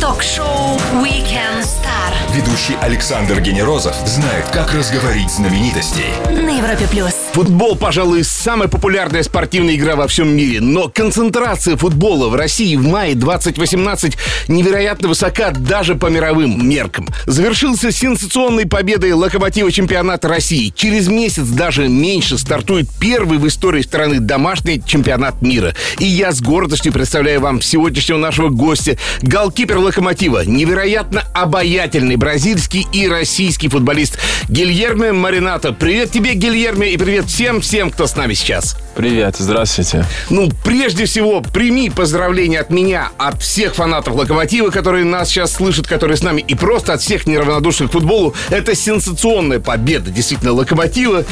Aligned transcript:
Ток-шоу 0.00 0.78
Weekend 1.02 1.60
Star 1.60 2.34
Ведущий 2.34 2.74
Александр 2.80 3.38
Генерозов 3.40 3.94
знает, 4.06 4.46
как 4.50 4.72
разговорить 4.72 5.30
знаменитостей. 5.30 6.14
на 6.30 6.56
Европе 6.56 6.86
плюс. 6.90 7.19
Футбол, 7.32 7.76
пожалуй, 7.76 8.24
самая 8.24 8.68
популярная 8.68 9.22
спортивная 9.22 9.76
игра 9.76 9.94
во 9.94 10.08
всем 10.08 10.28
мире, 10.36 10.60
но 10.60 10.88
концентрация 10.88 11.76
футбола 11.76 12.28
в 12.28 12.34
России 12.34 12.74
в 12.74 12.84
мае 12.84 13.14
2018 13.14 14.16
невероятно 14.48 15.08
высока 15.08 15.52
даже 15.52 15.94
по 15.94 16.06
мировым 16.06 16.68
меркам. 16.68 17.06
Завершился 17.26 17.92
сенсационной 17.92 18.66
победой 18.66 19.12
локомотива 19.12 19.70
чемпионата 19.70 20.26
России. 20.26 20.72
Через 20.74 21.06
месяц, 21.06 21.44
даже 21.44 21.86
меньше, 21.86 22.36
стартует 22.36 22.88
первый 22.98 23.38
в 23.38 23.46
истории 23.46 23.82
страны 23.82 24.18
домашний 24.18 24.82
чемпионат 24.84 25.40
мира. 25.40 25.72
И 26.00 26.06
я 26.06 26.32
с 26.32 26.40
гордостью 26.40 26.92
представляю 26.92 27.40
вам 27.40 27.62
сегодняшнего 27.62 28.18
нашего 28.18 28.48
гостя, 28.48 28.98
голкипер 29.22 29.78
локомотива, 29.78 30.44
невероятно 30.44 31.22
обаятельный 31.32 32.16
бразильский 32.16 32.88
и 32.92 33.06
российский 33.06 33.68
футболист 33.68 34.18
Гильерме 34.48 35.12
Маринато. 35.12 35.72
Привет 35.72 36.10
тебе, 36.10 36.34
Гильерме, 36.34 36.92
и 36.92 36.96
привет 36.96 37.19
всем-всем, 37.26 37.90
кто 37.90 38.06
с 38.06 38.16
нами 38.16 38.34
сейчас. 38.34 38.76
Привет, 38.94 39.36
здравствуйте. 39.38 40.04
Ну, 40.28 40.50
прежде 40.64 41.06
всего, 41.06 41.40
прими 41.40 41.90
поздравления 41.90 42.60
от 42.60 42.70
меня, 42.70 43.10
от 43.18 43.42
всех 43.42 43.74
фанатов 43.74 44.14
«Локомотива», 44.14 44.70
которые 44.70 45.04
нас 45.04 45.28
сейчас 45.28 45.52
слышат, 45.52 45.86
которые 45.86 46.16
с 46.16 46.22
нами, 46.22 46.40
и 46.46 46.54
просто 46.54 46.92
от 46.92 47.00
всех 47.00 47.26
неравнодушных 47.26 47.90
к 47.90 47.92
футболу. 47.92 48.34
Это 48.50 48.74
сенсационная 48.74 49.60
победа, 49.60 50.10
действительно, 50.10 50.52
«Локомотива». 50.52 51.24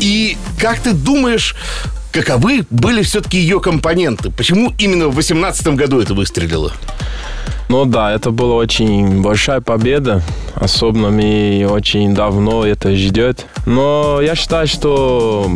И 0.00 0.36
как 0.58 0.80
ты 0.80 0.92
думаешь, 0.92 1.54
каковы 2.14 2.64
были 2.70 3.02
все-таки 3.02 3.38
ее 3.38 3.60
компоненты? 3.60 4.30
Почему 4.30 4.72
именно 4.78 5.08
в 5.08 5.14
2018 5.14 5.66
году 5.68 6.00
это 6.00 6.14
выстрелило? 6.14 6.72
Ну 7.68 7.84
да, 7.86 8.12
это 8.12 8.30
была 8.30 8.54
очень 8.54 9.20
большая 9.20 9.60
победа. 9.60 10.22
Особенно 10.54 11.10
мы 11.10 11.66
очень 11.68 12.14
давно 12.14 12.64
это 12.64 12.94
ждет. 12.94 13.46
Но 13.66 14.20
я 14.22 14.36
считаю, 14.36 14.68
что 14.68 15.50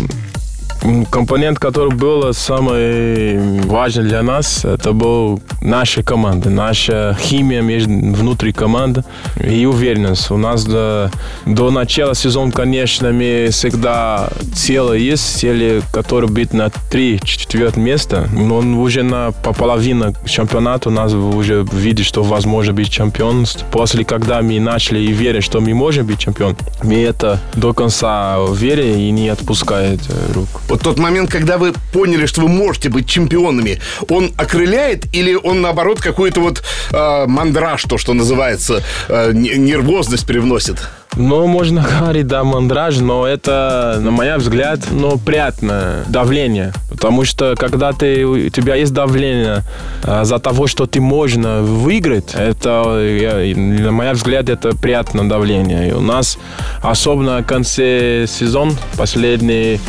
компонент, 1.11 1.59
который 1.59 1.95
был 1.95 2.33
самый 2.33 3.61
важный 3.63 4.05
для 4.05 4.23
нас, 4.23 4.65
это 4.65 4.93
был 4.93 5.41
наша 5.61 6.03
команда, 6.03 6.51
наша 6.51 7.17
химия 7.21 7.63
между, 7.63 7.91
внутри 7.91 8.53
команды 8.53 9.05
и 9.37 9.67
уверенность. 9.67 10.31
У 10.31 10.37
нас 10.37 10.65
до, 10.65 11.11
до 11.47 11.71
начала 11.71 12.15
сезона, 12.15 12.53
конечно, 12.53 13.13
мы 13.13 13.49
всегда 13.51 14.29
цели 14.55 14.99
есть, 14.99 15.39
цели, 15.39 15.83
которые 15.93 16.31
быть 16.31 16.53
на 16.53 16.67
3-4 16.67 17.79
место, 17.79 18.29
но 18.33 18.59
уже 18.59 19.03
на 19.03 19.33
по 19.33 19.53
половине 19.53 20.15
чемпионата 20.27 20.89
у 20.89 20.93
нас 20.93 21.13
уже 21.13 21.67
видит, 21.73 22.07
что 22.07 22.23
возможно 22.23 22.73
быть 22.73 22.91
чемпион. 22.91 23.47
После, 23.71 24.05
когда 24.05 24.43
мы 24.43 24.61
начали 24.61 25.01
и 25.01 25.13
верим, 25.13 25.43
что 25.43 25.61
мы 25.61 25.75
можем 25.75 26.07
быть 26.07 26.19
чемпион, 26.19 26.57
мы 26.83 26.97
это 27.03 27.41
до 27.55 27.73
конца 27.73 28.39
верим 28.53 28.99
и 28.99 29.11
не 29.11 29.29
отпускает 29.29 30.01
э, 30.09 30.33
руку. 30.33 30.61
Вот 30.69 30.83
тот 30.83 30.99
момент, 30.99 31.31
когда 31.31 31.57
вы 31.59 31.73
поняли, 31.93 32.27
что 32.27 32.43
вы 32.43 32.49
можете 32.49 32.91
быть 32.91 33.09
чемпионами, 33.09 33.81
он 34.09 34.33
окрыляет 34.37 35.07
или 35.15 35.35
он, 35.35 35.63
наоборот, 35.63 36.01
какой-то 36.01 36.41
вот 36.41 36.63
э, 36.93 37.27
мандраж, 37.27 37.83
то, 37.85 37.97
что 37.99 38.13
называется, 38.13 38.83
э, 39.09 39.33
нервозность 39.33 40.27
привносит? 40.27 40.79
Ну, 41.19 41.49
можно 41.49 41.83
говорить, 42.01 42.29
да, 42.29 42.45
мандраж, 42.45 42.99
но 42.99 43.27
это, 43.27 43.99
на 44.01 44.13
мой 44.13 44.37
взгляд, 44.37 44.79
ну, 44.93 45.19
приятное 45.19 46.05
давление. 46.09 46.73
Потому 46.89 47.25
что, 47.25 47.55
когда 47.59 47.93
ты, 47.93 48.25
у 48.25 48.49
тебя 48.51 48.77
есть 48.77 48.93
давление 48.93 49.65
а, 50.05 50.25
за 50.25 50.39
того, 50.39 50.69
что 50.69 50.87
ты 50.87 51.01
можно 51.01 51.63
выиграть, 51.63 52.35
это, 52.35 53.01
я- 53.01 53.57
на 53.57 53.91
мой 53.91 54.13
взгляд, 54.13 54.49
это 54.49 54.77
приятное 54.77 55.29
давление. 55.29 55.89
И 55.89 55.93
у 55.93 56.01
нас, 56.01 56.39
особенно 56.83 57.43
в 57.43 57.47
конце 57.47 58.27
сезона, 58.29 58.73
последние 58.97 59.81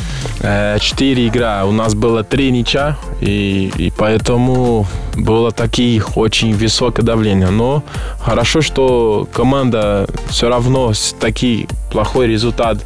э, 0.41 0.78
четыре 0.79 1.28
игра, 1.28 1.63
у 1.66 1.72
нас 1.72 1.94
было 1.94 2.23
три 2.23 2.50
ничья, 2.51 2.97
и, 3.22 3.72
и 3.78 3.94
поэтому 3.95 4.88
было 5.16 5.51
такие 5.51 6.01
очень 6.16 6.56
высокое 6.56 7.06
давление. 7.06 7.50
Но 7.50 7.84
хорошо, 8.19 8.62
что 8.62 9.28
команда 9.31 10.07
все 10.29 10.50
равно 10.50 10.94
с 11.19 11.22
такой 11.22 11.68
плохой 11.91 12.28
результат 12.28 12.78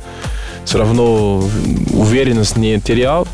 все 0.65 0.79
равно 0.79 1.43
уверенность 1.91 2.57
не 2.57 2.79
терял. 2.79 3.27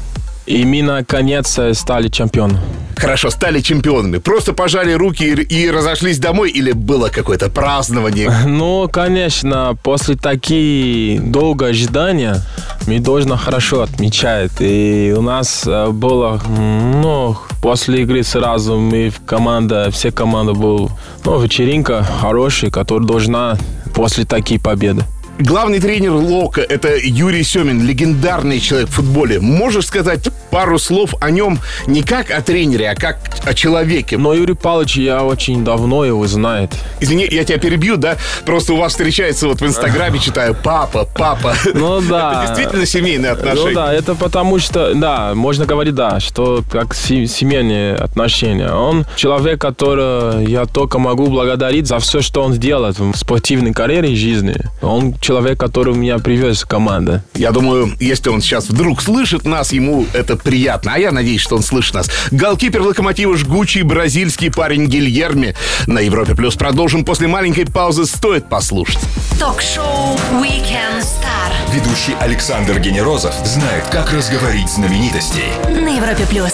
И 0.46 0.66
мы 0.66 0.82
наконец 0.82 1.58
стали 1.74 2.10
чемпионом. 2.10 2.60
Хорошо, 3.00 3.30
стали 3.30 3.62
чемпионами. 3.62 4.18
Просто 4.18 4.54
пожали 4.54 4.92
руки 4.92 5.24
и, 5.24 5.64
и 5.64 5.72
разошлись 5.72 6.20
домой 6.20 6.52
или 6.52 6.74
было 6.74 7.08
какое-то 7.10 7.50
празднование? 7.50 8.30
Ну, 8.46 8.90
конечно, 8.92 9.78
после 9.82 10.16
такие 10.16 11.20
долгого 11.20 11.70
ожидания 11.70 12.42
мы 12.88 13.00
должны 13.00 13.38
хорошо 13.38 13.84
отмечать. 13.84 14.52
И 14.60 15.14
у 15.18 15.22
нас 15.22 15.64
э, 15.66 15.88
было, 15.92 16.42
ну, 16.48 17.38
после 17.62 18.02
игры 18.02 18.24
сразу 18.24 18.78
мы 18.78 19.10
в 19.10 19.26
команда, 19.26 19.90
все 19.92 20.12
команда 20.12 20.54
был, 20.54 20.92
ну, 21.24 21.40
вечеринка 21.40 22.04
хорошая, 22.04 22.70
которая 22.70 23.08
должна 23.08 23.58
после 23.94 24.26
такие 24.26 24.60
победы. 24.60 25.06
Главный 25.40 25.80
тренер 25.80 26.12
Лока– 26.16 26.60
это 26.70 26.98
Юрий 27.02 27.44
Семин, 27.44 27.88
легендарный 27.88 28.60
человек 28.60 28.90
в 28.90 28.96
футболе. 28.96 29.40
Можешь 29.40 29.86
сказать 29.86 30.28
пару 30.52 30.78
слов 30.78 31.14
о 31.22 31.32
нем 31.32 31.60
не 31.88 32.04
как 32.04 32.30
о 32.30 32.42
тренере, 32.42 32.90
а 32.90 32.96
как 32.96 33.20
о 33.46 33.54
человеке? 33.54 34.18
Но 34.18 34.34
Юрий 34.34 34.56
Павлович, 34.56 34.98
я 34.98 35.24
очень 35.24 35.64
давно 35.64 36.04
его 36.04 36.28
знает. 36.28 36.72
Извини, 37.00 37.26
я 37.32 37.46
тебя 37.46 37.58
перебью, 37.58 37.96
да? 37.96 38.18
Просто 38.46 38.74
у 38.74 38.78
вас 38.78 38.92
встречается 38.92 39.48
вот 39.48 39.62
в 39.62 39.66
Инстаграме, 39.66 40.20
читаю, 40.26 40.58
папа, 40.62 41.08
папа. 41.16 41.56
Ну 41.74 42.02
да. 42.02 42.44
Это 42.44 42.48
действительно 42.56 42.86
семейные 42.86 43.32
отношения. 43.32 43.70
Ну 43.70 43.76
да, 43.76 43.94
это 43.94 44.16
потому 44.16 44.60
что, 44.60 44.94
да, 44.94 45.34
можно 45.36 45.66
говорить, 45.66 45.96
да, 45.96 46.20
что 46.20 46.66
как 46.70 46.94
се- 46.94 47.28
семейные 47.28 47.96
отношения. 47.96 48.74
Он 48.74 49.06
человек, 49.16 49.62
который 49.62 50.46
я 50.48 50.66
только 50.66 51.00
могу 51.00 51.28
благодарить 51.28 51.88
за 51.88 52.00
все, 52.00 52.22
что 52.22 52.42
он 52.42 52.54
делает 52.60 53.00
в 53.00 53.16
спортивной 53.16 53.72
карьере 53.72 54.12
и 54.12 54.16
жизни. 54.18 54.58
Он 54.82 55.14
человек, 55.14 55.29
который 55.56 55.94
меня 55.94 56.18
привез 56.18 56.64
в 56.64 56.68
команду. 56.68 57.22
Я 57.36 57.52
думаю, 57.52 57.96
если 58.00 58.30
он 58.30 58.42
сейчас 58.42 58.68
вдруг 58.68 59.00
слышит 59.02 59.46
нас, 59.46 59.72
ему 59.72 60.08
это 60.14 60.36
приятно. 60.36 60.94
А 60.96 61.00
я 61.00 61.12
надеюсь, 61.12 61.42
что 61.42 61.56
он 61.56 61.62
слышит 61.62 61.94
нас. 61.94 62.10
Голкипер 62.32 62.82
Локомотива 62.82 63.38
жгучий 63.38 63.84
бразильский 63.84 64.52
парень 64.52 64.88
Гильерми 64.88 65.56
на 65.86 66.00
Европе 66.00 66.34
Плюс. 66.34 66.56
Продолжим 66.56 67.06
после 67.06 67.28
маленькой 67.28 67.66
паузы. 67.68 68.06
Стоит 68.06 68.50
послушать. 68.50 69.00
Ток-шоу 69.40 70.16
Weekend 70.42 71.02
Star 71.02 71.74
Ведущий 71.74 72.16
Александр 72.20 72.80
Генерозов 72.80 73.36
знает, 73.46 73.86
как 73.92 74.12
разговорить 74.12 74.70
знаменитостей. 74.70 75.54
на 75.68 75.96
Европе 75.96 76.26
плюс. 76.28 76.54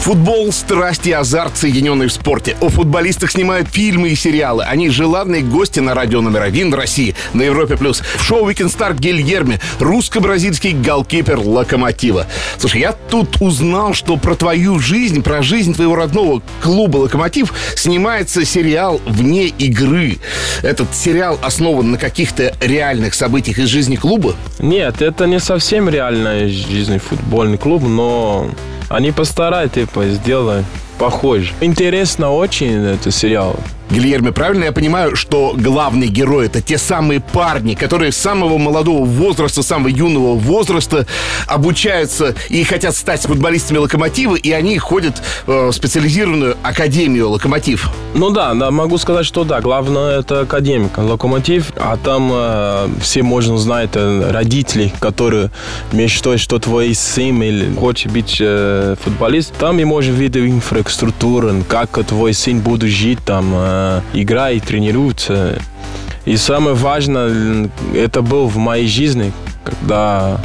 Футбол, 0.00 0.52
страсть 0.52 1.06
и 1.06 1.12
азарт, 1.12 1.56
соединенные 1.56 2.08
в 2.08 2.12
спорте. 2.12 2.56
О 2.60 2.68
футболистах 2.68 3.30
снимают 3.30 3.68
фильмы 3.68 4.10
и 4.10 4.14
сериалы. 4.14 4.64
Они 4.64 4.88
желанные 4.88 5.42
гости 5.42 5.80
на 5.80 5.92
радио 5.92 6.20
номер 6.20 6.42
один 6.42 6.72
России 6.72 7.14
на 7.34 7.42
Европе+. 7.42 7.76
плюс. 7.76 8.00
В 8.16 8.24
шоу 8.24 8.48
«Weekend 8.48 8.74
Star» 8.74 8.98
Гильерми, 8.98 9.60
русско-бразильский 9.80 10.72
голкипер 10.72 11.40
«Локомотива». 11.40 12.26
Слушай, 12.58 12.82
я 12.82 12.92
тут 12.92 13.42
узнал, 13.42 13.92
что 13.92 14.16
про 14.16 14.34
твою 14.34 14.78
жизнь, 14.78 15.22
про 15.22 15.42
жизнь 15.42 15.74
твоего 15.74 15.96
родного 15.96 16.42
клуба 16.62 16.98
«Локомотив» 16.98 17.52
снимается 17.74 18.44
сериал 18.44 19.00
«Вне 19.04 19.48
игры». 19.48 20.18
Этот 20.62 20.94
сериал 20.94 21.38
основан 21.42 21.90
на 21.90 21.98
каких-то 21.98 22.54
реальных 22.60 23.14
событиях 23.14 23.58
из 23.58 23.68
жизни 23.68 23.96
клуба? 23.96 24.34
Нет, 24.58 25.02
это 25.02 25.26
не 25.26 25.40
совсем 25.40 25.88
реальная 25.88 26.48
жизнь 26.48 26.98
футбольный 26.98 27.58
клуб, 27.58 27.82
но 27.82 28.48
они 28.88 29.12
постараются 29.12 29.80
типа, 29.80 30.06
сделать 30.08 30.64
похоже. 30.98 31.52
Интересно 31.60 32.32
очень 32.32 32.84
этот 32.84 33.14
сериал. 33.14 33.56
Гильермо, 33.90 34.32
правильно 34.32 34.64
я 34.64 34.72
понимаю, 34.72 35.16
что 35.16 35.54
главный 35.56 36.08
герой 36.08 36.46
это 36.46 36.60
те 36.60 36.76
самые 36.76 37.20
парни, 37.20 37.74
которые 37.74 38.12
с 38.12 38.18
самого 38.18 38.58
молодого 38.58 39.06
возраста, 39.06 39.62
самого 39.62 39.88
юного 39.88 40.34
возраста 40.34 41.06
обучаются 41.46 42.34
и 42.50 42.62
хотят 42.64 42.94
стать 42.94 43.22
футболистами 43.22 43.78
локомотива, 43.78 44.36
и 44.36 44.50
они 44.50 44.76
ходят 44.78 45.22
э, 45.46 45.68
в 45.68 45.72
специализированную 45.72 46.58
академию 46.62 47.30
локомотив. 47.30 47.90
Ну 48.14 48.30
да, 48.30 48.52
да, 48.52 48.70
могу 48.70 48.98
сказать, 48.98 49.24
что 49.24 49.44
да, 49.44 49.62
главное 49.62 50.18
это 50.18 50.40
академик, 50.40 50.98
локомотив, 50.98 51.72
а 51.76 51.96
там 51.96 52.30
э, 52.30 52.88
все 53.00 53.22
можно 53.22 53.56
знать 53.56 53.90
э, 53.94 54.30
родители, 54.30 54.92
которые 55.00 55.50
мечтают, 55.92 56.42
что 56.42 56.58
твой 56.58 56.92
сын 56.94 57.42
или 57.42 57.74
хочет 57.74 58.12
быть 58.12 58.36
э, 58.38 58.96
футболист, 59.02 59.54
там 59.58 59.78
и 59.78 59.84
можешь 59.84 60.14
видеть 60.14 60.44
инфраструктуру, 60.44 60.87
как 61.64 62.04
твой 62.06 62.32
сын 62.34 62.60
будет 62.60 62.90
жить 62.90 63.18
там, 63.24 63.52
э, 63.54 64.00
играть, 64.14 64.64
тренируется. 64.64 65.58
И 66.24 66.36
самое 66.36 66.76
важное, 66.76 67.70
это 67.94 68.22
было 68.22 68.46
в 68.46 68.56
моей 68.56 68.86
жизни, 68.86 69.32
когда 69.64 70.40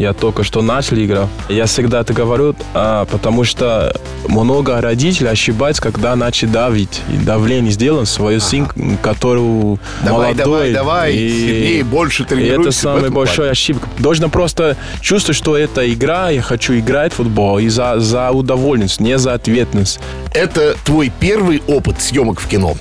Я 0.00 0.14
только 0.14 0.44
что 0.44 0.62
начал 0.62 0.96
играть. 0.96 1.28
Я 1.50 1.66
всегда 1.66 2.00
это 2.00 2.14
говорю, 2.14 2.56
а, 2.72 3.04
потому 3.04 3.44
что 3.44 3.94
много 4.26 4.80
родителей 4.80 5.28
ошибаются, 5.28 5.82
когда 5.82 6.16
начали 6.16 6.48
давить. 6.48 7.02
И 7.12 7.18
давление 7.18 7.70
сделан 7.70 8.06
свою 8.06 8.38
ага. 8.38 8.46
сын, 8.46 8.66
который 9.02 9.78
давай, 10.02 10.32
молодой. 10.32 10.72
Давай, 10.72 10.72
давай, 10.72 11.14
и, 11.14 11.28
сильнее, 11.28 11.84
больше 11.84 12.24
тренируйся. 12.24 12.70
Это 12.70 12.78
самая 12.78 13.10
большая 13.10 13.50
ошибка. 13.50 13.90
Должна 13.98 14.30
просто 14.30 14.78
чувствовать, 15.02 15.36
что 15.36 15.54
это 15.54 15.92
игра, 15.92 16.30
я 16.30 16.40
хочу 16.40 16.78
играть 16.78 17.12
в 17.12 17.16
футбол 17.16 17.58
и 17.58 17.68
за, 17.68 18.00
за 18.00 18.30
удовольствие, 18.30 19.10
не 19.10 19.18
за 19.18 19.34
ответственность. 19.34 20.00
Это 20.32 20.76
твой 20.82 21.12
первый 21.20 21.62
опыт 21.68 22.00
съемок 22.00 22.40
в 22.40 22.48
кино? 22.48 22.74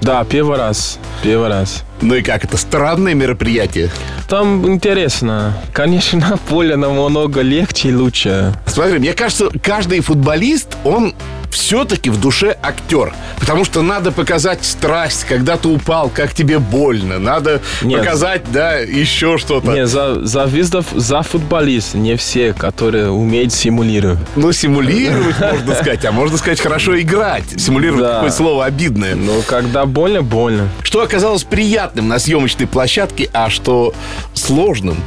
Да, 0.00 0.24
первый 0.24 0.58
раз. 0.58 0.98
Первый 1.22 1.48
раз. 1.48 1.84
Ну 2.00 2.14
и 2.14 2.22
как 2.22 2.44
это? 2.44 2.56
Странное 2.56 3.14
мероприятие? 3.14 3.90
Там 4.28 4.66
интересно. 4.66 5.54
Конечно, 5.72 6.38
поле 6.48 6.76
намного 6.76 7.40
легче 7.40 7.88
и 7.88 7.94
лучше. 7.94 8.54
Смотри, 8.66 8.98
мне 8.98 9.12
кажется, 9.14 9.48
каждый 9.62 10.00
футболист, 10.00 10.76
он 10.84 11.14
все-таки 11.56 12.10
в 12.10 12.20
душе 12.20 12.56
актер. 12.62 13.14
Потому 13.38 13.64
что 13.64 13.82
надо 13.82 14.12
показать 14.12 14.64
страсть, 14.64 15.24
когда 15.24 15.56
ты 15.56 15.68
упал, 15.68 16.10
как 16.12 16.34
тебе 16.34 16.58
больно. 16.58 17.18
Надо 17.18 17.60
Нет. 17.82 18.00
показать, 18.00 18.42
да, 18.52 18.76
еще 18.76 19.38
что-то. 19.38 19.72
Не, 19.72 19.86
за, 19.86 20.24
за 20.24 20.44
виздов, 20.44 20.86
за 20.94 21.22
футболист, 21.22 21.94
не 21.94 22.16
все, 22.16 22.52
которые 22.52 23.10
умеют 23.10 23.52
симулировать. 23.52 24.18
Ну, 24.36 24.52
симулировать, 24.52 25.38
можно 25.40 25.74
сказать, 25.74 26.04
а 26.04 26.12
можно 26.12 26.36
сказать, 26.36 26.60
хорошо 26.60 27.00
играть. 27.00 27.44
Симулировать 27.58 28.02
да. 28.02 28.14
какое 28.14 28.30
слово 28.30 28.64
обидное. 28.66 29.14
Ну, 29.14 29.42
когда 29.46 29.86
больно, 29.86 30.22
больно. 30.22 30.68
Что 30.82 31.02
оказалось 31.02 31.44
приятным 31.44 32.08
на 32.08 32.18
съемочной 32.18 32.66
площадке, 32.66 33.30
а 33.32 33.48
что 33.50 33.94
сложным? 34.34 34.98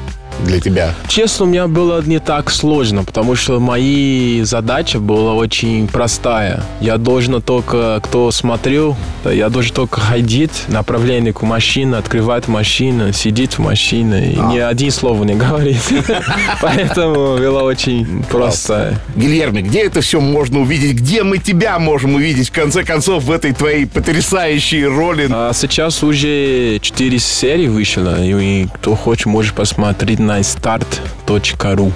Для 0.45 0.59
тебя? 0.59 0.93
Честно, 1.07 1.45
у 1.45 1.47
меня 1.47 1.67
было 1.67 2.01
не 2.01 2.19
так 2.19 2.49
сложно, 2.49 3.03
потому 3.03 3.35
что 3.35 3.59
мои 3.59 4.41
задача 4.43 4.99
была 4.99 5.33
очень 5.33 5.87
простая. 5.87 6.63
Я 6.81 6.97
должен 6.97 7.41
только, 7.41 7.99
кто 8.03 8.31
смотрел, 8.31 8.95
я 9.25 9.49
должен 9.49 9.73
только 9.73 9.99
ходить, 9.99 10.63
направление 10.67 11.33
к 11.33 11.41
машине, 11.41 11.97
открывать 11.97 12.47
машину, 12.47 13.11
сидеть 13.13 13.53
в 13.53 13.59
машине, 13.59 14.33
и 14.33 14.37
а. 14.39 14.51
ни 14.51 14.57
один 14.57 14.91
слово 14.91 15.23
не 15.23 15.35
говорит. 15.35 15.81
Поэтому 16.61 17.37
было 17.37 17.63
очень 17.63 18.23
просто. 18.29 18.99
Гильерми, 19.15 19.61
где 19.61 19.83
это 19.83 20.01
все 20.01 20.19
можно 20.19 20.59
увидеть? 20.61 20.95
Где 20.95 21.23
мы 21.23 21.37
тебя 21.37 21.79
можем 21.79 22.15
увидеть, 22.15 22.49
в 22.49 22.53
конце 22.53 22.83
концов, 22.83 23.23
в 23.23 23.31
этой 23.31 23.53
твоей 23.53 23.85
потрясающей 23.85 24.85
роли? 24.85 25.27
А 25.31 25.51
сейчас 25.53 26.03
уже 26.03 26.79
четыре 26.79 27.19
серии 27.19 27.67
вышло, 27.67 28.23
и 28.23 28.67
кто 28.75 28.95
хочет, 28.95 29.27
может 29.27 29.53
посмотреть 29.53 30.19
на 30.19 30.28
start.ru. 30.37 31.91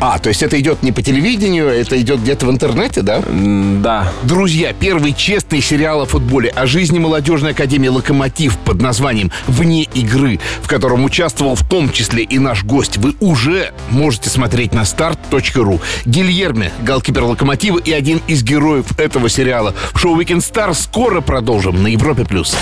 А, 0.00 0.18
то 0.18 0.28
есть 0.28 0.42
это 0.42 0.58
идет 0.60 0.82
не 0.82 0.92
по 0.92 1.02
телевидению, 1.02 1.68
это 1.68 2.00
идет 2.00 2.20
где-то 2.20 2.46
в 2.46 2.50
интернете, 2.50 3.02
да? 3.02 3.22
Да. 3.28 4.12
Друзья, 4.22 4.72
первый 4.72 5.12
честный 5.12 5.60
сериал 5.60 6.02
о 6.02 6.06
футболе, 6.06 6.50
о 6.50 6.66
жизни 6.66 6.98
молодежной 6.98 7.50
академии 7.50 7.88
«Локомотив» 7.88 8.56
под 8.58 8.80
названием 8.80 9.32
«Вне 9.48 9.82
игры», 9.82 10.38
в 10.62 10.68
котором 10.68 11.04
участвовал 11.04 11.56
в 11.56 11.68
том 11.68 11.90
числе 11.90 12.22
и 12.22 12.38
наш 12.38 12.62
гость, 12.62 12.98
вы 12.98 13.16
уже 13.18 13.72
можете 13.90 14.30
смотреть 14.30 14.72
на 14.72 14.82
start.ru. 14.82 15.80
Гильерме, 16.04 16.72
голкипер 16.82 17.24
«Локомотива» 17.24 17.78
и 17.78 17.90
один 17.90 18.20
из 18.28 18.44
героев 18.44 18.86
этого 18.98 19.28
сериала. 19.28 19.74
Шоу 19.96 20.20
«Weekend 20.20 20.48
Star» 20.48 20.74
скоро 20.74 21.20
продолжим 21.20 21.82
на 21.82 21.88
Европе+. 21.88 22.24
плюс. 22.24 22.56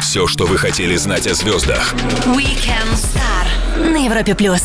Все, 0.00 0.26
что 0.26 0.46
вы 0.46 0.58
хотели 0.58 0.96
знать 0.96 1.26
о 1.28 1.34
звездах. 1.34 1.94
Weekend 2.26 2.94
Star 2.94 3.63
на 3.76 4.04
Европе+. 4.04 4.34
плюс. 4.34 4.62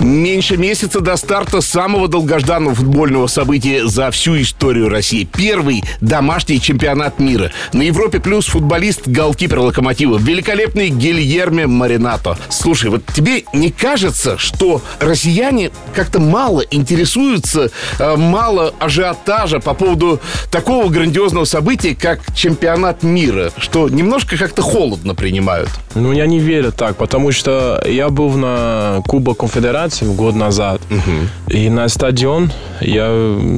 Меньше 0.00 0.56
месяца 0.56 1.00
до 1.00 1.16
старта 1.16 1.60
самого 1.60 2.06
долгожданного 2.06 2.76
футбольного 2.76 3.26
события 3.26 3.84
за 3.88 4.12
всю 4.12 4.40
историю 4.40 4.88
России. 4.88 5.28
Первый 5.36 5.82
домашний 6.00 6.60
чемпионат 6.60 7.18
мира. 7.18 7.50
На 7.72 7.82
Европе 7.82 8.20
плюс 8.20 8.46
футболист, 8.46 9.08
голкипер 9.08 9.58
Локомотива, 9.58 10.16
великолепный 10.18 10.90
Гильерме 10.90 11.66
Маринато. 11.66 12.38
Слушай, 12.48 12.90
вот 12.90 13.02
тебе 13.06 13.42
не 13.52 13.72
кажется, 13.72 14.38
что 14.38 14.82
россияне 15.00 15.72
как-то 15.94 16.20
мало 16.20 16.60
интересуются, 16.70 17.70
э, 17.98 18.16
мало 18.16 18.72
ажиотажа 18.78 19.58
по 19.58 19.74
поводу 19.74 20.20
такого 20.52 20.88
грандиозного 20.90 21.44
события, 21.44 21.96
как 21.96 22.20
чемпионат 22.36 23.02
мира, 23.02 23.50
что 23.56 23.88
немножко 23.88 24.36
как-то 24.36 24.62
холодно 24.62 25.16
принимают? 25.16 25.70
Ну, 25.96 26.12
я 26.12 26.26
не 26.26 26.38
верю 26.38 26.70
так, 26.70 26.96
потому 26.96 27.32
что 27.32 27.82
я 27.84 28.10
был 28.10 28.30
на 28.30 29.02
Кубок 29.04 29.38
Конфедерации 29.38 29.87
Федерации 29.88 30.14
год 30.14 30.34
назад. 30.34 30.80
Угу. 30.90 31.56
И 31.56 31.70
на 31.70 31.88
стадион 31.88 32.52
я, 32.80 33.08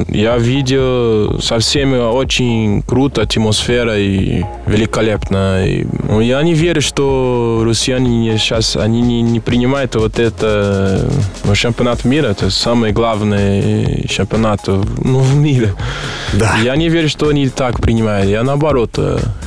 я 0.08 0.38
видел 0.38 1.40
со 1.40 1.58
всеми 1.58 1.98
очень 1.98 2.82
круто, 2.82 3.22
атмосфера 3.22 3.98
и 3.98 4.42
великолепно. 4.66 5.66
И, 5.66 5.86
ну, 6.08 6.20
я 6.20 6.42
не 6.42 6.54
верю, 6.54 6.80
что 6.80 7.62
россияне 7.64 8.38
сейчас 8.38 8.76
они 8.76 9.00
не, 9.02 9.22
не 9.22 9.40
принимают 9.40 9.94
вот 9.96 10.18
это 10.18 11.08
ну, 11.44 11.54
чемпионат 11.54 12.04
мира. 12.04 12.28
Это 12.28 12.50
самый 12.50 12.92
главный 12.92 14.06
чемпионат 14.08 14.66
ну, 14.66 15.20
в 15.20 15.36
мире. 15.36 15.74
Да. 16.34 16.56
Я 16.62 16.76
не 16.76 16.88
верю, 16.88 17.08
что 17.08 17.28
они 17.28 17.48
так 17.48 17.80
принимают. 17.80 18.30
Я 18.30 18.42
наоборот. 18.42 18.98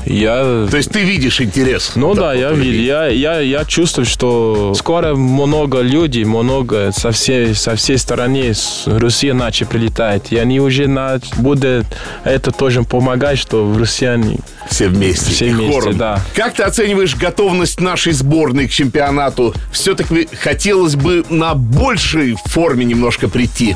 Я... 0.05 0.67
То 0.69 0.77
есть 0.77 0.91
ты 0.91 1.03
видишь 1.03 1.41
интерес? 1.41 1.93
Ну 1.95 2.13
да, 2.13 2.33
я 2.33 2.51
вижу. 2.51 2.81
Я, 2.81 3.07
я, 3.07 3.39
я 3.39 3.65
чувствую, 3.65 4.05
что 4.05 4.73
скоро 4.75 5.15
много 5.15 5.81
людей, 5.81 6.25
много 6.25 6.72
много 6.73 6.91
со 6.91 7.11
всей, 7.11 7.53
со 7.55 7.75
всей 7.75 7.97
стороны 7.97 8.53
с 8.53 8.83
России 8.87 9.31
начали 9.31 9.67
прилетать. 9.67 10.31
И 10.31 10.37
они 10.37 10.59
уже 10.59 10.87
на, 10.87 11.19
будут 11.37 11.85
это 12.23 12.51
тоже 12.51 12.83
помогать, 12.83 13.37
что 13.37 13.65
в 13.65 13.77
россияне 13.77 14.39
все 14.69 14.87
вместе. 14.87 15.31
Все 15.31 15.51
вместе, 15.51 15.71
хором. 15.71 15.97
да. 15.97 16.19
Как 16.35 16.55
ты 16.55 16.63
оцениваешь 16.63 17.15
готовность 17.15 17.79
нашей 17.79 18.13
сборной 18.13 18.67
к 18.67 18.71
чемпионату? 18.71 19.53
Все-таки 19.71 20.27
хотелось 20.35 20.95
бы 20.95 21.23
на 21.29 21.53
большей 21.53 22.35
форме 22.45 22.85
немножко 22.85 23.27
прийти 23.27 23.75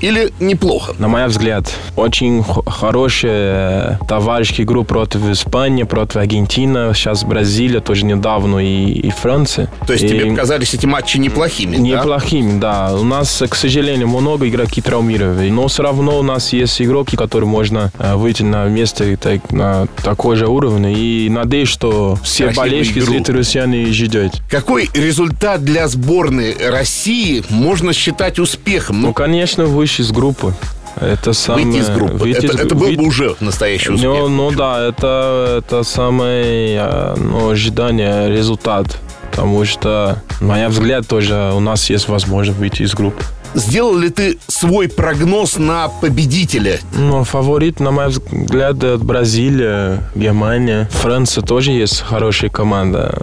или 0.00 0.32
неплохо? 0.40 0.94
На 0.98 1.08
мой 1.08 1.26
взгляд, 1.26 1.72
очень 1.96 2.44
хорошая 2.66 3.98
товарищеская 4.08 4.64
игру 4.64 4.84
против 4.84 5.28
Испании, 5.28 5.82
против 5.82 6.16
Аргентины, 6.16 6.92
сейчас 6.94 7.24
Бразилия 7.24 7.80
тоже 7.80 8.04
недавно 8.04 8.58
и, 8.58 8.90
и 8.90 9.10
Франция. 9.10 9.70
То 9.86 9.92
есть 9.92 10.04
и... 10.04 10.08
тебе 10.08 10.30
показались 10.30 10.74
эти 10.74 10.86
матчи 10.86 11.18
неплохими, 11.18 11.76
Неплохими, 11.76 12.58
да? 12.58 12.90
да. 12.90 12.96
У 12.96 13.04
нас, 13.04 13.42
к 13.48 13.54
сожалению, 13.54 14.08
много 14.08 14.48
игроки 14.48 14.80
травмированы, 14.80 15.50
но 15.50 15.68
все 15.68 15.82
равно 15.82 16.18
у 16.18 16.22
нас 16.22 16.52
есть 16.52 16.80
игроки, 16.80 17.16
которые 17.16 17.48
можно 17.48 17.90
э, 17.98 18.14
выйти 18.14 18.42
на 18.42 18.66
место 18.66 19.16
так, 19.16 19.50
на 19.52 19.86
такой 20.02 20.36
же 20.36 20.46
уровень. 20.46 20.94
И 20.96 21.28
надеюсь, 21.28 21.68
что 21.68 22.16
все 22.22 22.44
Красивую 22.44 22.70
болельщики, 22.70 23.00
зрители 23.00 23.38
россияне 23.38 23.86
ждет. 23.86 24.32
Какой 24.48 24.88
результат 24.94 25.64
для 25.64 25.88
сборной 25.88 26.56
России 26.68 27.42
можно 27.48 27.92
считать 27.92 28.38
успехом? 28.38 29.00
Ну, 29.00 29.08
ну 29.08 29.12
конечно, 29.14 29.64
вы 29.64 29.87
выйти 29.88 30.00
из 30.02 30.12
группы. 30.12 30.54
Это 31.00 31.32
самое... 31.32 31.66
Выйти 31.66 31.78
из 31.78 31.88
группы. 31.88 32.14
Выйти 32.14 32.46
это, 32.46 32.46
из... 32.46 32.60
это 32.60 32.74
был 32.74 32.92
бы 32.92 33.04
уже 33.04 33.36
настоящий 33.40 33.90
успех. 33.90 34.10
Ну, 34.10 34.28
ну 34.28 34.50
да, 34.50 34.88
это, 34.88 35.58
это 35.58 35.82
самое 35.82 37.14
ну, 37.16 37.50
ожидание, 37.50 38.28
результат. 38.28 38.98
Потому 39.30 39.64
что, 39.64 40.22
на 40.40 40.54
мой 40.54 40.68
взгляд, 40.68 41.06
тоже 41.06 41.52
у 41.54 41.60
нас 41.60 41.88
есть 41.90 42.08
возможность 42.08 42.58
выйти 42.58 42.82
из 42.82 42.94
группы. 42.94 43.22
Сделал 43.54 43.96
ли 43.96 44.10
ты 44.10 44.38
свой 44.46 44.88
прогноз 44.88 45.56
на 45.56 45.88
победителя? 45.88 46.80
Ну, 46.92 47.24
фаворит, 47.24 47.80
на 47.80 47.92
мой 47.92 48.08
взгляд, 48.08 48.76
Бразилия, 48.98 50.02
Германия. 50.14 50.88
Франция 50.90 51.42
тоже 51.42 51.70
есть 51.70 52.00
хорошая 52.00 52.50
команда. 52.50 53.22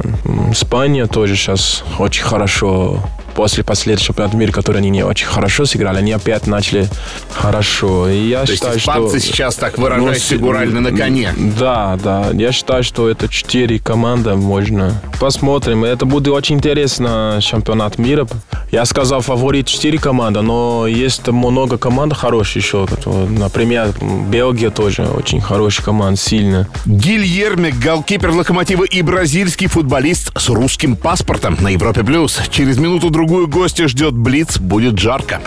Испания 0.52 1.06
тоже 1.06 1.36
сейчас 1.36 1.84
очень 2.00 2.24
хорошо 2.24 3.04
после 3.36 3.64
последующего 3.64 4.08
чемпионата 4.08 4.38
мира, 4.38 4.52
который 4.52 4.78
они 4.78 4.90
не 4.90 5.04
очень 5.04 5.28
хорошо 5.28 5.66
сыграли, 5.66 5.98
они 5.98 6.12
опять 6.14 6.48
начали 6.48 6.88
хорошо. 7.32 8.08
И 8.10 8.30
я 8.30 8.46
То 8.46 8.54
считаю, 8.54 8.74
есть 8.74 8.84
испанцы 8.84 9.20
что... 9.20 9.28
сейчас, 9.28 9.56
так 9.56 9.78
выражаясь, 9.78 10.30
ну, 10.32 10.38
фигурально 10.38 10.82
на 10.82 10.92
коне. 10.96 11.34
Да, 11.60 12.00
да. 12.02 12.30
Я 12.34 12.52
считаю, 12.52 12.84
что 12.84 13.10
это 13.10 13.28
четыре 13.28 13.80
команды 13.80 14.36
можно. 14.36 15.02
Посмотрим. 15.20 15.84
Это 15.84 16.06
будет 16.06 16.30
очень 16.30 16.56
интересно, 16.56 17.40
чемпионат 17.42 17.98
мира. 17.98 18.26
Я 18.72 18.86
сказал, 18.86 19.22
фаворит 19.22 19.68
четыре 19.68 20.00
команды, 20.00 20.42
но 20.42 20.88
есть 20.88 21.28
много 21.28 21.78
команд 21.78 22.14
хороших 22.14 22.56
еще. 22.56 22.88
Например, 23.06 23.94
Бельгия 24.30 24.70
тоже 24.70 25.04
очень 25.04 25.42
хорошая 25.42 25.86
команда, 25.86 26.20
сильная. 26.20 26.68
Гильерме, 26.86 27.72
голкипер 27.72 28.32
Локомотива 28.32 28.84
и 28.86 29.02
бразильский 29.02 29.68
футболист 29.68 30.32
с 30.40 30.50
русским 30.50 30.96
паспортом 30.96 31.58
на 31.60 31.70
Европе+. 31.70 32.04
плюс. 32.04 32.40
Через 32.50 32.78
минуту-другую 32.78 33.25
другую 33.26 33.48
гостя 33.48 33.88
ждет 33.88 34.14
Блиц, 34.14 34.60
будет 34.60 35.00
жарко. 35.00 35.42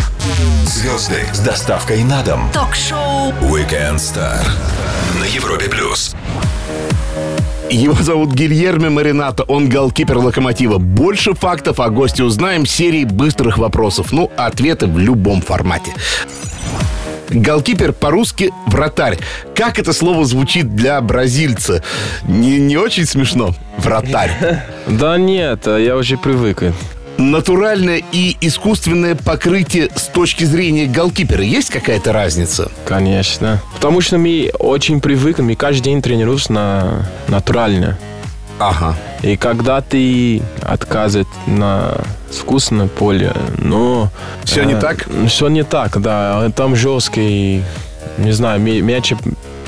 Звезды 0.64 1.23
с 1.32 1.38
доставкой 1.38 2.02
на 2.02 2.25
дом. 2.25 2.50
Ток-шоу 2.52 3.30
Weekend 3.40 3.99
Star 3.99 4.44
на 5.20 5.25
Европе 5.25 5.68
плюс. 5.68 6.16
Его 7.70 7.94
зовут 8.02 8.32
Гильермо 8.32 8.90
Маринато, 8.90 9.44
он 9.44 9.68
голкипер 9.68 10.18
«Локомотива». 10.18 10.78
Больше 10.78 11.35
фактов 11.35 11.78
о 11.78 11.88
госте 11.88 12.25
узнаем 12.25 12.64
в 12.64 12.68
серии 12.68 13.04
быстрых 13.04 13.58
вопросов. 13.58 14.11
Ну, 14.11 14.28
ответы 14.37 14.88
в 14.88 14.99
любом 14.99 15.40
формате. 15.40 15.92
Голкипер 17.30 17.92
по-русски 17.92 18.52
«вратарь». 18.66 19.18
Как 19.54 19.78
это 19.78 19.92
слово 19.92 20.25
звучит 20.25 20.75
для 20.75 21.00
бразильца? 21.00 21.85
Не, 22.26 22.58
не 22.58 22.76
очень 22.76 23.06
смешно? 23.06 23.54
Вратарь. 23.76 24.32
Да 24.88 25.16
нет, 25.18 25.66
я 25.66 25.97
уже 25.97 26.16
привык. 26.16 26.64
Натуральное 27.18 28.00
и 28.12 28.37
искусственное 28.40 29.16
покрытие 29.16 29.88
с 29.94 30.04
точки 30.04 30.44
зрения 30.44 30.87
голкипера. 30.87 31.42
Есть 31.42 31.68
какая-то 31.68 32.12
разница? 32.12 32.70
Конечно. 32.87 33.60
Потому 33.75 34.00
что 34.00 34.18
мы 34.18 34.52
очень 34.58 35.00
привыкли, 35.00 35.42
мы 35.42 35.56
каждый 35.56 35.82
день 35.82 36.00
тренируемся 36.00 36.52
на 36.52 37.06
натурально. 37.26 37.98
Ага. 38.60 38.96
И 39.22 39.37
когда 39.37 39.80
ты 39.80 40.42
отказываешь 40.62 41.26
на 41.46 41.96
вкусное 42.30 42.87
поле, 42.87 43.32
ну... 43.58 44.08
Все 44.44 44.62
не 44.62 44.76
так? 44.76 45.06
Все 45.26 45.48
не 45.48 45.64
так, 45.64 46.00
да. 46.00 46.50
Там 46.54 46.76
жесткий, 46.76 47.62
не 48.16 48.32
знаю, 48.32 48.60
мя- 48.60 48.80
мяч 48.80 49.12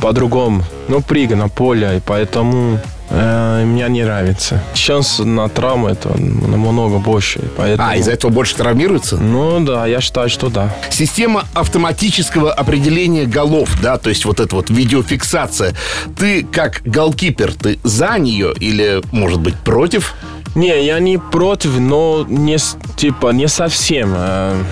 по-другому. 0.00 0.62
Ну, 0.88 1.02
прыгай 1.02 1.36
на 1.36 1.48
поле, 1.48 1.96
и 1.96 2.00
поэтому 2.00 2.78
э, 3.10 3.39
мне 3.64 3.88
не 3.88 4.04
нравится. 4.04 4.62
Шанс 4.74 5.18
на 5.18 5.48
травму 5.48 5.88
это 5.88 6.16
намного 6.18 6.98
больше. 6.98 7.40
Поэтому... 7.56 7.88
А, 7.88 7.96
из-за 7.96 8.12
этого 8.12 8.30
больше 8.30 8.56
травмируется? 8.56 9.16
Ну 9.16 9.60
да, 9.60 9.86
я 9.86 10.00
считаю, 10.00 10.28
что 10.28 10.48
да. 10.48 10.74
Система 10.90 11.44
автоматического 11.54 12.52
определения 12.52 13.24
голов, 13.24 13.70
да, 13.80 13.98
то 13.98 14.10
есть 14.10 14.24
вот 14.24 14.40
эта 14.40 14.54
вот 14.54 14.70
видеофиксация. 14.70 15.74
Ты 16.18 16.44
как 16.44 16.82
голкипер, 16.84 17.54
ты 17.54 17.78
за 17.82 18.18
нее 18.18 18.52
или, 18.58 19.02
может 19.12 19.40
быть, 19.40 19.56
против? 19.56 20.14
Не, 20.54 20.84
я 20.84 20.98
не 20.98 21.18
против, 21.18 21.78
но 21.78 22.26
не, 22.28 22.58
типа, 22.96 23.28
не 23.28 23.46
совсем. 23.48 24.12
Э, 24.16 24.62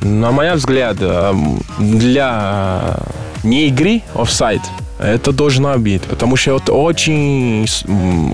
На 0.00 0.32
мой 0.32 0.52
взгляд, 0.54 0.96
э, 1.00 1.32
для 1.78 2.96
э, 2.96 3.46
не 3.46 3.68
игры 3.68 4.02
офсайд 4.14 4.60
это 5.02 5.32
должно 5.32 5.76
быть, 5.78 6.02
потому 6.02 6.36
что 6.36 6.56
это 6.56 6.72
очень, 6.72 7.66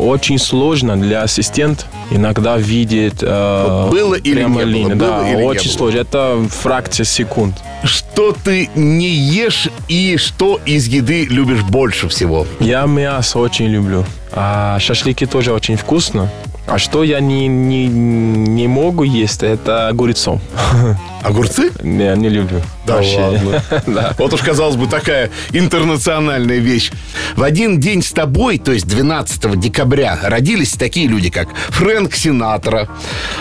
очень 0.00 0.38
сложно 0.38 0.96
для 0.96 1.22
ассистента 1.22 1.84
иногда 2.10 2.56
видеть 2.56 3.22
э, 3.22 3.88
было 3.90 4.14
или 4.14 4.34
прямо 4.34 4.60
не 4.60 4.64
было, 4.64 4.70
линию. 4.70 4.96
было 4.96 5.08
да, 5.08 5.28
или 5.28 5.36
не 5.36 5.44
очень 5.44 5.68
было. 5.70 5.76
сложно. 5.78 5.98
Это 5.98 6.46
фракция 6.50 7.04
секунд. 7.04 7.56
Что 7.84 8.34
ты 8.44 8.68
не 8.74 9.08
ешь 9.08 9.68
и 9.88 10.16
что 10.16 10.60
из 10.66 10.86
еды 10.86 11.26
любишь 11.26 11.62
больше 11.62 12.08
всего? 12.08 12.46
Я 12.60 12.86
мясо 12.86 13.38
очень 13.38 13.66
люблю. 13.66 14.04
А 14.32 14.78
шашлыки 14.80 15.26
тоже 15.26 15.52
очень 15.52 15.76
вкусно. 15.76 16.30
А 16.66 16.78
что 16.78 17.04
я 17.04 17.20
не, 17.20 17.46
не, 17.46 17.86
не 17.86 18.66
могу 18.66 19.04
есть, 19.04 19.44
это 19.44 19.88
огурцом. 19.88 20.40
Огурцы? 21.26 21.72
Не, 21.82 22.14
не 22.16 22.28
люблю. 22.28 22.62
Да 22.86 23.00
ладно. 23.00 23.60
да. 23.88 24.14
Вот 24.16 24.32
уж, 24.32 24.42
казалось 24.42 24.76
бы, 24.76 24.86
такая 24.86 25.32
интернациональная 25.50 26.58
вещь. 26.58 26.92
В 27.34 27.42
один 27.42 27.80
день 27.80 28.00
с 28.00 28.12
тобой, 28.12 28.58
то 28.58 28.70
есть 28.70 28.86
12 28.86 29.58
декабря, 29.58 30.16
родились 30.22 30.74
такие 30.74 31.08
люди, 31.08 31.30
как 31.30 31.48
Фрэнк 31.70 32.14
Синатра, 32.14 32.88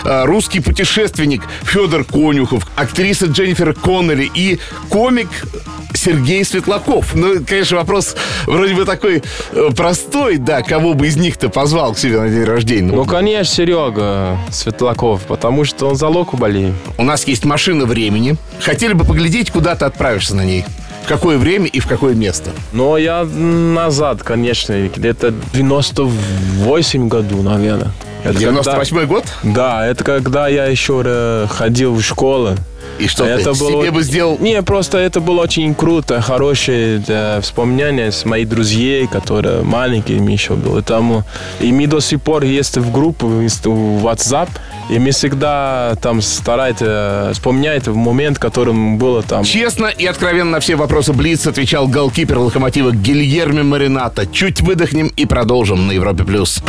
э, 0.04 0.24
русский 0.24 0.58
путешественник 0.58 1.44
Федор 1.62 2.02
Конюхов, 2.02 2.66
актриса 2.74 3.26
Дженнифер 3.26 3.72
Коннелли 3.74 4.28
и 4.34 4.58
комик 4.88 5.28
Сергей 5.94 6.44
Светлаков. 6.44 7.14
Ну, 7.14 7.36
конечно, 7.46 7.76
вопрос 7.76 8.16
вроде 8.46 8.74
бы 8.74 8.84
такой 8.84 9.22
э, 9.52 9.68
простой, 9.76 10.38
да, 10.38 10.62
кого 10.62 10.94
бы 10.94 11.06
из 11.06 11.16
них 11.16 11.36
ты 11.36 11.48
позвал 11.48 11.94
к 11.94 11.98
себе 11.98 12.20
на 12.20 12.28
день 12.28 12.44
рождения? 12.44 12.92
Ну, 12.92 13.04
конечно, 13.04 13.54
Серега 13.54 14.38
Светлаков, 14.50 15.22
потому 15.22 15.64
что 15.64 15.88
он 15.88 15.96
за 15.96 16.08
Локу 16.08 16.36
болеет. 16.36 16.74
У 16.98 17.04
нас 17.04 17.26
есть 17.26 17.44
машина 17.44 17.75
времени. 17.84 18.36
Хотели 18.60 18.94
бы 18.94 19.04
поглядеть, 19.04 19.50
куда 19.50 19.74
ты 19.74 19.84
отправишься 19.84 20.34
на 20.34 20.44
ней. 20.44 20.64
В 21.04 21.08
какое 21.08 21.36
время 21.38 21.66
и 21.66 21.78
в 21.78 21.86
какое 21.86 22.14
место. 22.14 22.50
Но 22.72 22.96
я 22.98 23.22
назад, 23.24 24.22
конечно, 24.22 24.88
где-то 24.88 25.34
98 25.52 27.08
году, 27.08 27.42
наверное. 27.42 27.92
Это 28.24 28.38
98 28.38 29.06
год? 29.06 29.24
когда- 29.42 29.54
Да, 29.54 29.86
это 29.86 30.02
когда 30.04 30.48
я 30.48 30.64
еще 30.66 31.02
э, 31.04 31.46
ходил 31.48 31.94
в 31.94 32.02
школу. 32.02 32.56
И 32.98 33.08
что 33.08 33.24
Это 33.24 33.52
ты 33.52 33.58
было- 33.58 33.82
себе 33.82 33.90
бы 33.90 34.02
сделал? 34.02 34.38
Не, 34.40 34.62
просто 34.62 34.98
это 34.98 35.20
было 35.20 35.42
очень 35.42 35.74
круто, 35.74 36.20
хорошее 36.20 37.02
э, 37.06 37.40
вспоминание 37.42 38.10
с 38.10 38.24
моих 38.24 38.48
друзей, 38.48 39.06
которые 39.06 39.62
маленькими 39.62 40.32
еще 40.32 40.54
были. 40.54 40.82
Там, 40.82 41.24
и 41.60 41.72
мы 41.72 41.86
до 41.86 42.00
сих 42.00 42.22
пор 42.22 42.44
есть 42.44 42.76
в 42.78 42.90
группу 42.92 43.26
в 43.26 43.40
WhatsApp, 44.06 44.48
и 44.90 44.98
мы 44.98 45.10
всегда 45.10 45.94
там 46.00 46.22
стараемся 46.22 47.30
вспоминать 47.32 47.86
в 47.88 47.96
момент, 47.96 48.38
которым 48.38 48.98
было 48.98 49.22
там. 49.22 49.44
Честно 49.44 49.86
и 49.86 50.06
откровенно 50.06 50.52
на 50.52 50.60
все 50.60 50.76
вопросы 50.76 51.12
Блиц 51.12 51.46
отвечал 51.46 51.88
голкипер 51.88 52.38
локомотива 52.38 52.92
Гильермо 52.92 53.62
Маринато. 53.62 54.26
Чуть 54.26 54.60
выдохнем 54.60 55.08
и 55.08 55.26
продолжим 55.26 55.86
на 55.86 55.92
Европе+. 55.92 56.24
плюс. 56.24 56.60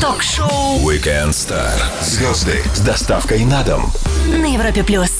Ток-шоу 0.00 0.78
Weekend 0.82 1.30
Star. 1.30 1.70
Звезды 2.02 2.62
с 2.74 2.80
доставкой 2.80 3.44
на 3.44 3.62
дом. 3.62 3.90
на 4.28 4.46
Европе 4.52 4.82
плюс. 4.82 5.10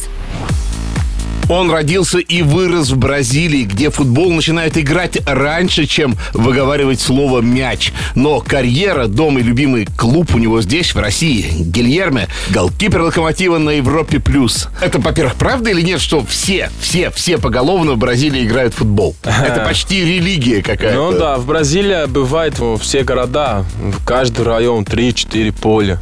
Он 1.48 1.70
родился 1.70 2.18
и 2.18 2.42
вырос 2.42 2.90
в 2.90 2.96
Бразилии, 2.96 3.62
где 3.62 3.90
футбол 3.90 4.32
начинает 4.32 4.76
играть 4.76 5.18
раньше, 5.26 5.86
чем 5.86 6.16
выговаривать 6.32 7.00
слово 7.00 7.40
«мяч». 7.40 7.92
Но 8.16 8.40
карьера, 8.40 9.06
дом 9.06 9.38
и 9.38 9.42
любимый 9.42 9.86
клуб 9.86 10.34
у 10.34 10.38
него 10.38 10.60
здесь, 10.60 10.94
в 10.94 10.98
России. 10.98 11.46
Гильерме, 11.60 12.26
голкипер 12.50 13.02
локомотива 13.02 13.58
на 13.58 13.70
Европе+. 13.70 14.18
плюс. 14.18 14.68
Это, 14.80 14.98
во-первых, 14.98 15.36
правда 15.36 15.70
или 15.70 15.82
нет, 15.82 16.00
что 16.00 16.24
все, 16.26 16.70
все, 16.80 17.10
все 17.10 17.38
поголовно 17.38 17.92
в 17.92 17.98
Бразилии 17.98 18.44
играют 18.44 18.74
в 18.74 18.78
футбол? 18.78 19.14
Это 19.22 19.64
почти 19.64 20.04
религия 20.04 20.62
какая-то. 20.62 20.96
Ну 20.96 21.12
да, 21.12 21.36
в 21.36 21.46
Бразилии 21.46 22.06
бывает 22.06 22.58
во 22.58 22.76
все 22.76 23.04
города, 23.04 23.64
в 23.78 24.04
каждый 24.04 24.44
район 24.44 24.82
3-4 24.82 25.52
поля. 25.52 26.00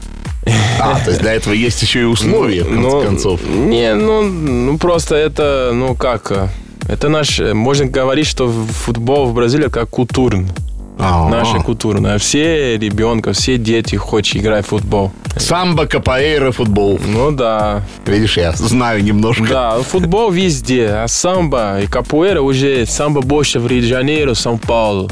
А, 0.81 0.99
то 1.05 1.11
есть 1.11 1.21
для 1.23 1.33
этого 1.35 1.55
есть 1.55 1.81
еще 1.83 2.01
и 2.01 2.05
условия, 2.05 2.63
в 2.65 2.69
конце 2.69 2.81
Ну, 2.81 3.03
концов. 3.03 3.41
Не, 3.49 3.95
ну, 3.95 4.23
ну 4.23 4.79
просто 4.79 5.15
это, 5.15 5.71
ну 5.75 5.95
как, 5.95 6.31
э, 6.33 6.49
это 6.89 7.09
наш, 7.09 7.41
э, 7.41 7.55
можно 7.55 7.87
говорить, 7.87 8.27
что 8.27 8.49
футбол 8.51 9.27
в 9.27 9.35
Бразилии 9.35 9.69
как 9.69 9.89
культурный. 9.91 10.49
А, 10.99 11.29
Наша 11.29 11.59
культура. 11.59 12.19
Все 12.19 12.77
ребенка, 12.79 13.33
все 13.33 13.57
дети 13.59 13.97
хотят 13.97 14.37
играть 14.37 14.65
в 14.65 14.69
футбол. 14.69 15.11
Самбо, 15.37 15.87
капоэйра, 15.87 16.53
футбол. 16.53 17.01
Ну 17.05 17.33
да. 17.33 17.83
Видишь, 18.07 18.37
я 18.37 18.53
знаю 18.53 19.03
немножко. 19.03 19.45
Да, 19.49 19.79
футбол 19.83 20.31
везде, 20.31 20.87
а 20.91 21.09
самбо 21.09 21.81
и 21.81 21.87
капуэра 21.89 22.41
уже 22.43 22.87
самбо 22.87 23.23
больше 23.23 23.59
в 23.59 23.67
Рио-де-Жанейро, 23.67 24.35
Сан-Паулу. 24.35 25.11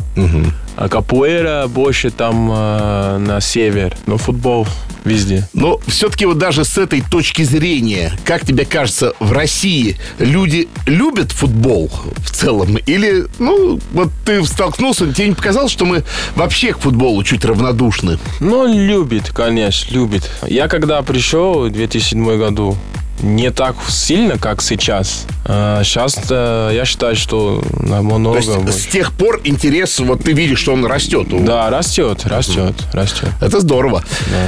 А 0.76 0.88
капуэра 0.88 1.66
больше 1.66 2.10
там 2.10 2.50
э, 2.52 3.18
на 3.18 3.40
север. 3.40 3.96
Но 4.06 4.18
футбол 4.18 4.66
везде. 5.04 5.48
Но 5.52 5.80
все-таки 5.86 6.26
вот 6.26 6.38
даже 6.38 6.64
с 6.64 6.78
этой 6.78 7.00
точки 7.00 7.42
зрения, 7.42 8.12
как 8.24 8.46
тебе 8.46 8.64
кажется, 8.64 9.14
в 9.20 9.32
России 9.32 9.96
люди 10.18 10.68
любят 10.86 11.32
футбол 11.32 11.90
в 12.18 12.30
целом? 12.30 12.76
Или, 12.76 13.26
ну, 13.38 13.80
вот 13.92 14.10
ты 14.24 14.44
столкнулся, 14.44 15.12
тебе 15.12 15.28
не 15.28 15.34
показалось, 15.34 15.72
что 15.72 15.84
мы 15.84 16.04
вообще 16.34 16.72
к 16.72 16.78
футболу 16.78 17.22
чуть 17.22 17.44
равнодушны? 17.44 18.18
Ну, 18.40 18.66
любит, 18.66 19.30
конечно, 19.30 19.92
любит. 19.92 20.30
Я 20.46 20.68
когда 20.68 21.02
пришел 21.02 21.68
в 21.68 21.70
2007 21.70 22.38
году, 22.38 22.76
не 23.20 23.50
так 23.50 23.76
сильно, 23.88 24.38
как 24.38 24.62
сейчас. 24.62 25.26
А 25.44 25.82
сейчас 25.84 26.18
э, 26.30 26.72
я 26.74 26.84
считаю, 26.84 27.16
что 27.16 27.62
намного 27.80 28.32
То 28.32 28.36
есть 28.38 28.62
больше. 28.64 28.78
с 28.78 28.86
тех 28.86 29.12
пор 29.12 29.40
интерес, 29.44 29.98
вот 30.00 30.24
ты 30.24 30.32
видишь, 30.32 30.60
что 30.60 30.72
он 30.72 30.84
растет. 30.86 31.28
Да, 31.44 31.70
растет, 31.70 32.24
растет, 32.26 32.74
растет. 32.92 33.28
Это 33.40 33.60
здорово. 33.60 34.02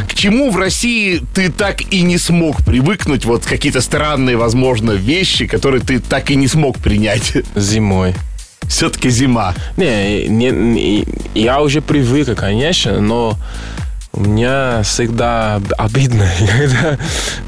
К 0.09 0.15
чему 0.15 0.51
в 0.51 0.57
России 0.57 1.21
ты 1.35 1.51
так 1.51 1.83
и 1.93 2.03
не 2.03 2.19
смог 2.19 2.65
привыкнуть? 2.65 3.25
Вот 3.25 3.45
какие-то 3.45 3.81
странные, 3.81 4.37
возможно, 4.37 4.93
вещи, 4.93 5.47
которые 5.47 5.83
ты 5.83 5.99
так 6.01 6.31
и 6.31 6.37
не 6.37 6.49
смог 6.49 6.79
принять. 6.79 7.33
Зимой. 7.55 8.15
Все-таки 8.69 9.11
зима. 9.11 9.55
Не, 9.77 10.27
не, 10.29 10.51
не, 10.51 11.05
я 11.35 11.61
уже 11.61 11.83
привык, 11.83 12.35
конечно, 12.35 13.01
но 13.01 13.37
у 14.15 14.21
меня 14.21 14.83
всегда 14.83 15.61
обидно, 15.77 16.27
когда 16.59 16.99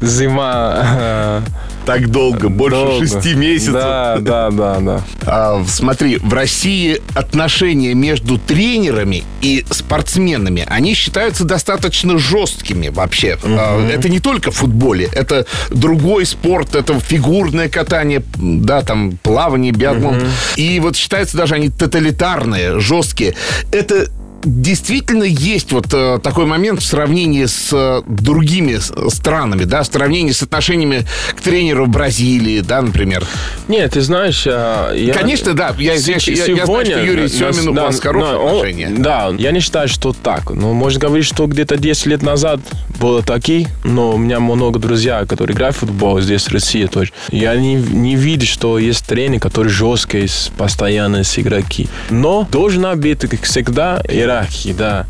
зима 0.01 0.75
э, 0.99 1.41
Так 1.85 2.09
долго, 2.09 2.49
больше 2.49 2.75
долго. 2.77 3.07
шести 3.07 3.33
месяцев. 3.33 3.73
Да, 3.73 4.17
да, 4.19 4.49
да, 4.51 4.79
да. 4.79 5.01
А, 5.29 5.63
смотри, 5.67 6.17
в 6.17 6.33
России 6.33 7.01
отношения 7.13 7.93
между 7.93 8.37
тренерами 8.37 9.23
и 9.41 9.65
спортсменами, 9.69 10.65
они 10.67 10.93
считаются 10.93 11.43
достаточно 11.43 12.17
жесткими 12.17 12.87
вообще. 12.89 13.37
А, 13.43 13.85
Это 13.89 14.09
не 14.09 14.19
только 14.19 14.51
в 14.51 14.55
футболе, 14.55 15.09
это 15.11 15.45
другой 15.69 16.25
спорт, 16.25 16.75
это 16.75 16.99
фигурное 16.99 17.69
катание, 17.69 18.23
да, 18.37 18.81
там 18.81 19.17
плавание, 19.17 19.71
биатлон. 19.71 20.21
И 20.55 20.79
вот 20.79 20.95
считаются 20.95 21.37
даже 21.37 21.55
они 21.55 21.69
тоталитарные, 21.69 22.79
жесткие. 22.79 23.35
Это 23.71 24.07
действительно 24.47 25.23
есть 25.23 25.71
вот 25.71 25.87
э, 25.93 26.19
такой 26.23 26.45
момент 26.45 26.81
в 26.81 26.85
сравнении 26.85 27.45
с 27.45 27.69
э, 27.71 28.01
другими 28.07 28.77
с- 28.77 28.91
странами, 29.13 29.63
да, 29.65 29.83
в 29.83 29.87
сравнении 29.87 30.31
с 30.31 30.41
отношениями 30.41 31.05
к 31.35 31.41
тренеру 31.41 31.85
Бразилии, 31.87 32.61
да, 32.61 32.81
например. 32.81 33.25
Нет, 33.67 33.91
ты 33.93 34.01
знаешь, 34.01 34.45
а, 34.47 34.93
я... 34.93 35.13
Конечно, 35.13 35.53
да, 35.53 35.73
я, 35.77 35.93
я- 35.93 35.95
я- 35.95 35.95
я 35.95 36.65
знаю, 36.65 36.85
что 36.85 37.03
Юрий 37.03 37.27
Семин 37.29 37.69
у 37.69 37.73
да, 37.73 37.83
вас 37.85 37.99
хорошие 37.99 38.31
да, 38.33 38.39
он- 38.39 38.55
отношения. 38.57 38.89
Да, 38.97 39.33
я 39.37 39.51
не 39.51 39.59
считаю, 39.59 39.87
что 39.87 40.13
так. 40.13 40.49
Но 40.51 40.73
можно 40.73 40.99
говорить, 40.99 41.25
что 41.25 41.45
где-то 41.47 41.77
10 41.77 42.05
лет 42.07 42.21
назад 42.23 42.59
было 42.99 43.21
такие, 43.21 43.67
но 43.83 44.11
у 44.15 44.17
меня 44.17 44.39
много 44.39 44.79
друзей, 44.79 45.25
которые 45.27 45.55
играют 45.55 45.75
в 45.75 45.79
футбол 45.79 46.19
здесь, 46.21 46.43
в 46.47 46.51
России 46.53 46.85
тоже. 46.85 47.11
Я 47.31 47.55
не, 47.55 47.75
не 47.75 48.15
вижу, 48.15 48.45
что 48.45 48.79
есть 48.79 49.05
тренер, 49.05 49.39
который 49.39 49.69
жесткий, 49.69 50.27
с- 50.27 50.51
постоянно 50.57 51.23
с 51.23 51.37
игроки. 51.37 51.87
Но 52.09 52.47
должна 52.51 52.95
быть, 52.95 53.19
как 53.21 53.41
всегда, 53.43 54.01
иерархия, 54.07 54.36
да. 54.77 55.05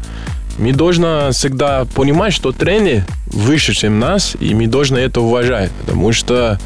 Мы 0.57 0.73
должны 0.73 1.31
всегда 1.31 1.85
понимать, 1.85 2.33
что 2.33 2.51
тренер 2.51 3.05
выше, 3.27 3.73
чем 3.73 3.99
нас, 3.99 4.35
и 4.39 4.53
мы 4.55 4.67
должны 4.67 4.97
это 4.97 5.21
уважать, 5.21 5.71
потому 5.81 6.13
что 6.13 6.59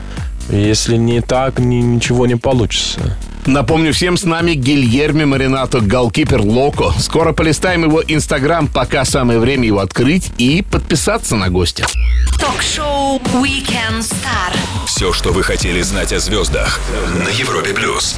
если 0.50 0.96
не 0.98 1.22
так, 1.22 1.60
ни- 1.60 1.82
ничего 1.82 2.26
не 2.26 2.36
получится. 2.36 3.18
Напомню 3.48 3.92
всем, 3.92 4.18
с 4.18 4.24
нами 4.24 4.54
Гильерми 4.54 5.26
Маринато, 5.26 5.80
голкипер 5.82 6.42
Локо. 6.42 6.94
Скоро 7.00 7.34
полистаем 7.34 7.84
его 7.86 8.04
инстаграм, 8.08 8.68
пока 8.68 9.04
самое 9.04 9.40
время 9.40 9.66
его 9.66 9.80
открыть 9.80 10.32
и 10.38 10.62
подписаться 10.62 11.36
на 11.36 11.50
гостя. 11.50 11.86
Ток-шоу 12.40 13.20
Weekend 13.42 14.00
Star. 14.02 14.54
Все, 14.86 15.12
что 15.12 15.32
вы 15.32 15.42
хотели 15.42 15.82
знать 15.82 16.14
о 16.14 16.20
звездах 16.20 16.80
на 17.26 17.30
Европе 17.30 17.74
плюс. 17.74 18.18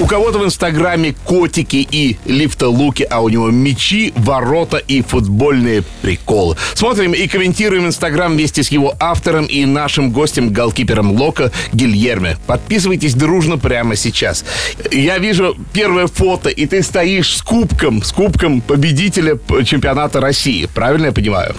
У 0.00 0.06
кого-то 0.06 0.40
в 0.40 0.44
инстаграме 0.44 1.14
котики 1.24 1.86
и 1.88 2.16
лифтолуки, 2.24 3.06
а 3.08 3.20
у 3.20 3.28
него 3.28 3.50
мечи, 3.50 4.12
ворота 4.16 4.78
и 4.78 5.02
футбольные 5.02 5.84
приколы. 6.02 6.56
Смотрим 6.74 7.12
и 7.12 7.28
комментируем 7.28 7.86
инстаграм 7.86 8.32
вместе 8.32 8.64
с 8.64 8.68
его 8.72 8.94
автором 8.98 9.46
и 9.46 9.64
нашим 9.64 10.10
гостем, 10.10 10.52
голкипером 10.52 11.12
Лока 11.12 11.52
Гильерме. 11.72 12.38
Подписывайтесь 12.48 13.14
дружно 13.14 13.56
прямо 13.56 13.94
сейчас. 13.94 14.44
Я 14.90 15.18
вижу 15.18 15.56
первое 15.72 16.08
фото, 16.08 16.48
и 16.48 16.66
ты 16.66 16.82
стоишь 16.82 17.36
с 17.36 17.42
кубком, 17.42 18.02
с 18.02 18.10
кубком 18.10 18.62
победителя 18.62 19.38
чемпионата 19.64 20.20
России. 20.20 20.66
Правильно 20.74 21.06
я 21.06 21.12
понимаю? 21.12 21.54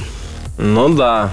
Ну 0.57 0.89
да, 0.89 1.31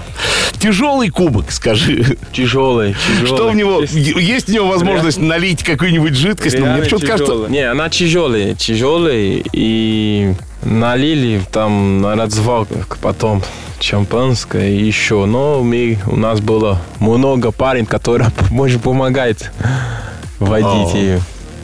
Тяжелый 0.63 1.09
кубок, 1.09 1.51
скажи. 1.51 2.17
тяжелый, 2.31 2.95
тяжелый. 3.19 3.27
Что 3.27 3.49
в 3.49 3.55
него? 3.55 3.81
Есть 3.81 4.47
у 4.47 4.53
него 4.53 4.67
возможность 4.67 5.19
налить 5.19 5.61
какую-нибудь 5.61 6.15
жидкость? 6.15 6.55
Ну, 6.57 6.61
мне 6.61 6.67
Реально 6.67 6.83
почему-то 6.85 7.07
кажется. 7.07 7.33
Не, 7.49 7.69
она 7.69 7.89
тяжелая, 7.89 8.55
тяжелый. 8.55 9.43
И 9.51 10.33
налили 10.63 11.41
там 11.51 12.01
на 12.01 12.15
развалках 12.15 12.97
потом 13.01 13.43
шампанское 13.81 14.69
и 14.69 14.85
еще. 14.85 15.25
Но 15.25 15.61
мы, 15.63 15.99
у 16.07 16.15
нас 16.15 16.39
было 16.39 16.81
много 16.99 17.51
парень, 17.51 17.85
который 17.85 18.27
может 18.49 18.81
помогать 18.81 19.51
водить 20.39 20.93
ее. 20.93 21.19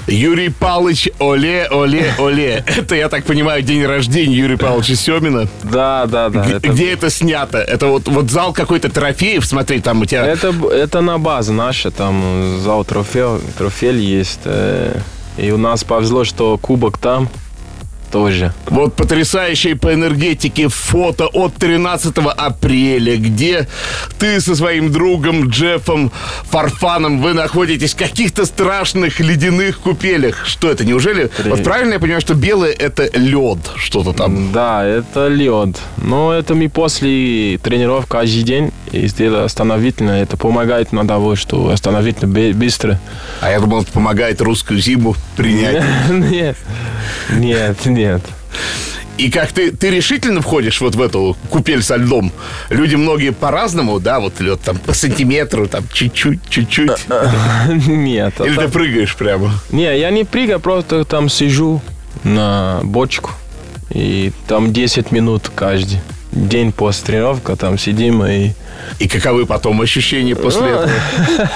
Юрий 0.10 0.50
Палыч, 0.50 1.10
оле, 1.20 1.68
оле, 1.72 2.14
оле. 2.18 2.64
Это, 2.78 2.96
я 2.96 3.10
так 3.10 3.24
понимаю, 3.26 3.62
день 3.62 3.86
рождения 3.86 4.36
Юрия 4.36 4.58
Павловича 4.58 4.96
Семина. 4.96 5.48
Да, 5.64 6.06
да, 6.08 6.30
да. 6.30 6.46
Это- 6.46 6.68
Где 6.70 6.92
это 6.94 7.10
снято? 7.10 7.58
Это 7.60 7.88
вот, 7.88 8.08
вот 8.08 8.30
зал 8.32 8.54
какой-то 8.54 8.90
трофеев, 8.90 9.46
смотри, 9.46 9.80
там 9.82 10.02
у 10.02 10.06
тебя... 10.06 10.26
Это, 10.26 10.54
это 10.72 11.02
на 11.02 11.18
базе 11.20 11.52
наша, 11.52 11.92
там 11.92 12.60
зал 12.60 12.84
трофей, 12.86 13.40
трофей 13.58 13.96
есть. 13.98 14.40
э, 14.46 15.00
И 15.38 15.52
у 15.52 15.58
нас 15.58 15.84
повезло, 15.84 16.24
что 16.24 16.58
кубок 16.58 16.98
там 16.98 17.30
тоже. 18.12 18.54
Вот 18.68 18.96
потрясающее 18.96 19.76
по 19.76 19.94
энергетике 19.94 20.68
фото 20.68 21.28
от 21.28 21.56
13 21.56 22.14
апреля, 22.18 23.18
где 23.18 23.68
ты 24.18 24.42
со 24.42 24.56
своим 24.56 24.92
другом 24.92 25.50
Джеффом 25.50 26.12
Фарфаном, 26.50 27.22
вы 27.22 27.34
находитесь 27.34 27.94
в 27.94 27.98
каких-то 27.98 28.46
страшных 28.46 29.20
ледяных 29.20 29.80
купелях. 29.80 30.46
Что 30.46 30.70
это, 30.70 30.86
неужели? 30.86 31.28
При- 31.28 31.50
Вот 31.50 31.64
правильно 31.64 31.94
я 31.94 32.00
понимаю, 32.00 32.22
что 32.22 32.34
белое 32.34 32.72
это 32.72 33.10
лед, 33.18 33.60
что-то 33.78 34.14
там? 34.14 34.52
Да, 34.52 34.84
это 34.86 35.28
лед. 35.28 35.78
Но 35.98 36.34
это 36.34 36.56
мы 36.56 36.70
после 36.70 37.58
тренировки 37.58 38.10
каждый 38.10 38.44
день 38.44 38.72
и 38.92 39.08
сделали 39.08 39.44
остановительно. 39.46 40.12
Это 40.12 40.36
помогает 40.38 40.92
на 40.92 41.08
того, 41.08 41.36
что 41.36 41.70
остановительно 41.70 42.54
быстро. 42.54 43.00
А 43.42 43.52
я 43.52 43.60
думал, 43.60 43.82
это 43.84 43.92
помогает 43.92 44.42
русскую 44.42 44.80
зиму 44.80 45.16
принять. 45.36 45.84
Нет, 46.10 46.58
нет, 47.30 47.86
нет. 47.86 47.99
И 49.18 49.30
как 49.30 49.52
ты, 49.52 49.72
ты 49.72 49.90
решительно 49.90 50.42
входишь 50.42 50.80
вот 50.80 50.96
в 50.96 51.02
эту 51.02 51.36
купель 51.50 51.84
со 51.84 51.98
льдом? 51.98 52.32
Люди 52.70 52.96
многие 52.96 53.34
по-разному, 53.34 54.00
да, 54.00 54.22
вот 54.22 54.40
лед 54.40 54.62
там 54.62 54.78
по 54.78 54.94
сантиметру, 54.94 55.68
там 55.68 55.84
чуть-чуть, 55.92 56.40
чуть-чуть. 56.50 56.92
Нет. 57.88 58.36
а 58.40 58.46
Или 58.46 58.56
ты 58.56 58.70
прыгаешь 58.70 59.16
прямо? 59.18 59.52
Не, 59.72 60.00
я 60.00 60.10
не 60.12 60.24
прыгаю, 60.24 60.62
просто 60.62 61.04
там 61.04 61.28
сижу 61.28 61.82
на 62.24 62.80
бочку. 62.84 63.32
И 63.90 64.32
там 64.48 64.72
10 64.72 65.12
минут 65.12 65.52
каждый 65.54 66.00
день 66.32 66.72
после 66.72 67.08
тренировки 67.08 67.56
там 67.58 67.78
сидим 67.78 68.24
и... 68.24 68.52
И 69.00 69.08
каковы 69.10 69.46
потом 69.46 69.82
ощущения 69.82 70.36
после 70.36 70.62
Ну, 70.62 70.68
этого? 70.68 70.92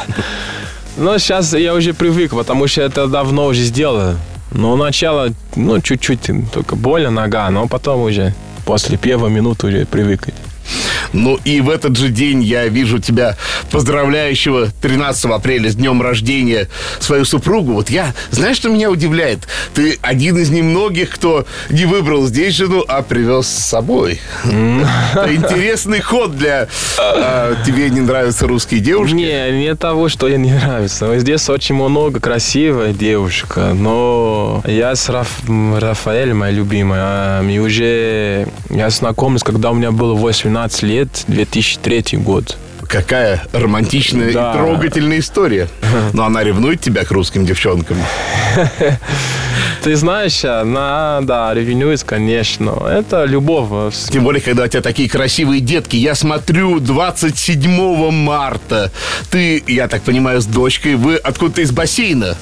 Но 0.97 1.17
сейчас 1.17 1.53
я 1.53 1.73
уже 1.73 1.93
привык, 1.93 2.32
потому 2.32 2.67
что 2.67 2.82
это 2.82 3.08
давно 3.08 3.45
уже 3.45 3.62
сделал. 3.62 4.15
Но 4.54 4.76
начало, 4.76 5.30
ну, 5.56 5.82
чуть-чуть 5.82 6.30
только 6.54 6.76
больно 6.76 7.10
нога, 7.10 7.50
но 7.50 7.68
потом 7.68 8.02
уже 8.02 8.34
после 8.66 8.98
первой 8.98 9.30
минуты 9.32 9.68
уже 9.68 9.86
привык. 9.86 10.28
Ну 11.13 11.39
и 11.45 11.62
в 11.62 11.69
этот 11.69 11.97
же 11.97 12.10
день 12.10 12.43
я 12.43 12.67
вижу 12.67 12.99
тебя 12.99 13.38
поздравляющего 13.71 14.69
13 14.82 15.26
апреля 15.26 15.69
с 15.69 15.76
днем 15.76 16.02
рождения 16.02 16.67
свою 16.99 17.26
супругу. 17.26 17.73
Вот 17.73 17.89
я, 17.89 18.13
знаешь, 18.32 18.58
что 18.58 18.69
меня 18.69 18.89
удивляет? 18.89 19.47
Ты 19.73 19.97
один 20.02 20.38
из 20.38 20.49
немногих, 20.49 21.10
кто 21.12 21.45
не 21.69 21.86
выбрал 21.86 22.26
здесь 22.28 22.56
жену, 22.56 22.84
а 22.88 23.02
привез 23.02 23.47
с 23.47 23.65
собой. 23.65 24.19
Интересный 24.45 26.02
ход 26.02 26.38
для... 26.38 26.67
а, 26.99 27.56
Тебе 27.65 27.89
не 27.89 28.02
нравятся 28.02 28.47
русские 28.47 28.80
девушки? 28.80 29.13
Не, 29.13 29.52
не 29.52 29.76
того, 29.76 30.10
что 30.10 30.28
мне 30.28 30.38
не 30.38 30.54
нравится. 30.54 31.17
Здесь 31.19 31.49
очень 31.49 31.76
много 31.76 32.19
красивая 32.19 32.93
девушка, 32.93 33.73
но 33.73 34.62
я 34.65 34.95
с 34.95 35.10
Раф... 35.10 35.30
Рафаэль, 35.47 36.34
моя 36.34 36.52
любимая, 36.52 37.02
а 37.04 37.41
мы 37.41 37.58
уже... 37.60 38.47
Я 38.69 38.89
знакомился, 38.89 39.45
когда 39.45 39.71
у 39.71 39.73
меня 39.76 39.91
было 39.91 40.13
18 40.15 40.84
лет, 40.84 41.03
2003 41.28 42.18
год. 42.18 42.58
Какая 42.88 43.42
романтичная 43.54 44.32
Да. 44.34 44.52
и 44.52 44.58
трогательная 44.58 45.20
история. 45.20 45.68
Но 46.13 46.26
она 46.26 46.44
ревнует 46.44 46.82
тебя 46.82 47.04
к 47.06 47.12
русским 47.12 47.46
девчонкам. 47.46 47.98
Ты 49.84 49.96
знаешь, 49.96 50.46
она, 50.46 51.20
да, 51.24 51.54
ревнует, 51.54 52.04
конечно. 52.04 52.72
Это 52.89 53.26
любовь. 53.26 53.96
Тем 54.12 54.24
более, 54.24 54.42
когда 54.42 54.63
у 54.63 54.68
тебя 54.68 54.82
такие 54.82 55.10
красивые 55.10 55.60
детки. 55.60 55.96
Я 55.96 56.16
смотрю, 56.16 56.80
27 56.80 58.12
марта 58.12 58.92
ты, 59.30 59.63
я 59.68 59.88
так 59.88 60.04
понимаю, 60.04 60.42
с 60.42 60.46
дочкой, 60.46 60.96
вы 60.96 61.16
откуда-то 61.16 61.62
из 61.62 61.72
бассейна 61.72 62.36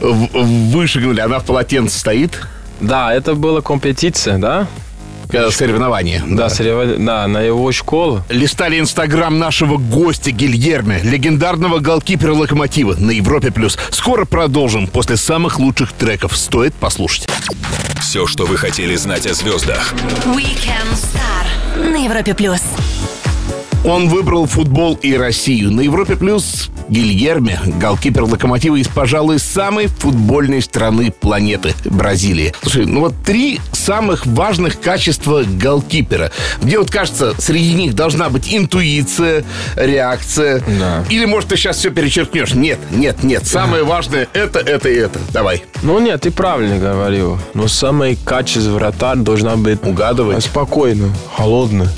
вышагнули. 0.00 1.20
Она 1.20 1.38
в 1.38 1.44
полотенце 1.44 1.98
стоит. 1.98 2.40
Да, 2.80 3.12
это 3.12 3.34
была 3.34 3.60
компетиция, 3.60 4.38
да? 4.38 4.66
Э, 5.32 5.50
Соревнование. 5.50 6.22
Да, 6.26 6.48
соревнов- 6.48 7.04
да, 7.04 7.26
на 7.26 7.40
его 7.40 7.70
школу. 7.72 8.22
Листали 8.28 8.78
инстаграм 8.78 9.38
нашего 9.38 9.76
гостя 9.76 10.30
Гильерме, 10.30 11.00
легендарного 11.02 11.78
голкипера 11.78 12.32
Локомотива 12.32 12.94
на 12.94 13.10
Европе+. 13.10 13.50
плюс. 13.50 13.78
Скоро 13.90 14.24
продолжим 14.24 14.86
после 14.86 15.16
самых 15.16 15.58
лучших 15.58 15.92
треков. 15.92 16.36
Стоит 16.36 16.74
послушать. 16.74 17.28
Все, 18.00 18.26
что 18.26 18.46
вы 18.46 18.56
хотели 18.56 18.94
знать 18.96 19.26
о 19.26 19.34
звездах 19.34 19.92
Weekend 20.26 20.92
Star 20.94 21.90
на 21.90 21.96
Европе 22.04 22.34
плюс. 22.34 22.60
Он 23.86 24.08
выбрал 24.08 24.46
футбол 24.46 24.98
и 25.00 25.16
Россию. 25.16 25.70
На 25.70 25.80
Европе 25.80 26.16
плюс 26.16 26.70
Гильерме, 26.88 27.60
голкипер 27.80 28.24
Локомотива 28.24 28.74
из, 28.74 28.88
пожалуй, 28.88 29.38
самой 29.38 29.86
футбольной 29.86 30.60
страны 30.60 31.12
планеты– 31.12 31.72
Бразилии. 31.84 32.52
Слушай, 32.62 32.86
ну 32.86 32.98
вот 32.98 33.14
три 33.24 33.60
самых 33.70 34.26
важных 34.26 34.80
качества 34.80 35.44
голкипера. 35.46 36.32
Мне 36.62 36.80
вот 36.80 36.90
кажется, 36.90 37.32
среди 37.38 37.74
них 37.74 37.94
должна 37.94 38.28
быть 38.28 38.52
интуиция, 38.52 39.44
реакция. 39.76 40.64
Да. 40.66 41.04
Или, 41.08 41.24
может, 41.24 41.50
ты 41.50 41.56
сейчас 41.56 41.76
все 41.76 41.90
перечеркнешь. 41.90 42.54
Нет, 42.54 42.80
нет, 42.90 43.22
нет. 43.22 43.46
Самое 43.46 43.84
важное– 43.84 44.26
это, 44.32 44.58
это 44.58 44.88
и 44.88 44.96
это. 44.96 45.20
Давай. 45.32 45.62
Ну 45.82 46.00
нет, 46.00 46.22
ты 46.22 46.32
правильно 46.32 46.78
говорил. 46.78 47.38
Но 47.54 47.68
самое 47.68 48.16
качество 48.16 48.72
вратарь 48.72 49.18
должна 49.18 49.54
быть 49.54 49.78
Угадывать. 49.84 50.42
спокойно, 50.42 51.14
холодно. 51.36 51.88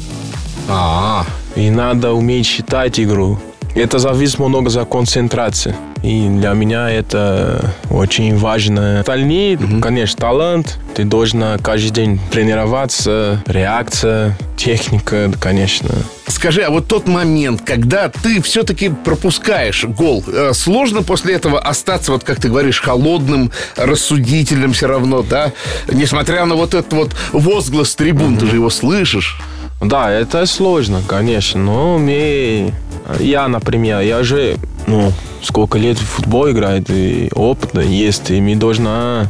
А, 0.68 1.24
И 1.58 1.70
надо 1.70 2.12
уметь 2.12 2.46
считать 2.46 3.00
игру. 3.00 3.36
Это 3.74 3.98
зависит 3.98 4.38
много 4.38 4.70
за 4.70 4.84
концентрацией. 4.84 5.74
И 6.04 6.28
для 6.28 6.52
меня 6.52 6.88
это 6.88 7.74
очень 7.90 8.36
важно. 8.36 9.00
Остальные, 9.00 9.56
mm 9.56 9.80
конечно, 9.80 10.20
талант. 10.20 10.78
Ты 10.94 11.02
должен 11.02 11.58
каждый 11.58 11.90
день 11.90 12.20
тренироваться, 12.30 13.42
реакция, 13.46 14.38
техника, 14.56 15.32
конечно. 15.40 15.90
Скажи, 16.28 16.62
а 16.62 16.70
вот 16.70 16.86
тот 16.86 17.08
момент, 17.08 17.62
когда 17.62 18.08
ты 18.08 18.40
все-таки 18.40 18.90
пропускаешь 18.90 19.84
гол, 19.84 20.22
э, 20.28 20.52
сложно 20.54 21.02
после 21.02 21.34
этого 21.34 21.58
остаться, 21.58 22.12
вот 22.12 22.22
как 22.22 22.40
ты 22.40 22.48
говоришь, 22.48 22.80
холодным, 22.80 23.50
рассудительным 23.74 24.72
все 24.72 24.86
равно, 24.86 25.22
да? 25.22 25.50
Несмотря 25.90 26.44
на 26.44 26.54
вот 26.54 26.74
этот 26.74 26.92
вот 26.92 27.16
возглас 27.32 27.96
трибун, 27.96 28.34
mm-hmm. 28.34 28.38
ты 28.38 28.46
же 28.46 28.54
его 28.54 28.70
слышишь. 28.70 29.40
Да, 29.80 30.10
это 30.10 30.44
сложно, 30.46 31.02
конечно, 31.06 31.60
но 31.60 31.98
мне... 31.98 32.74
Я, 33.20 33.48
например, 33.48 34.00
я 34.00 34.22
же, 34.22 34.56
ну, 34.86 35.12
сколько 35.42 35.78
лет 35.78 35.96
в 35.98 36.04
футбол 36.04 36.50
играет, 36.50 36.90
и 36.90 37.30
опыт 37.34 37.82
есть, 37.82 38.30
и 38.30 38.40
мне 38.40 38.56
должна 38.56 39.28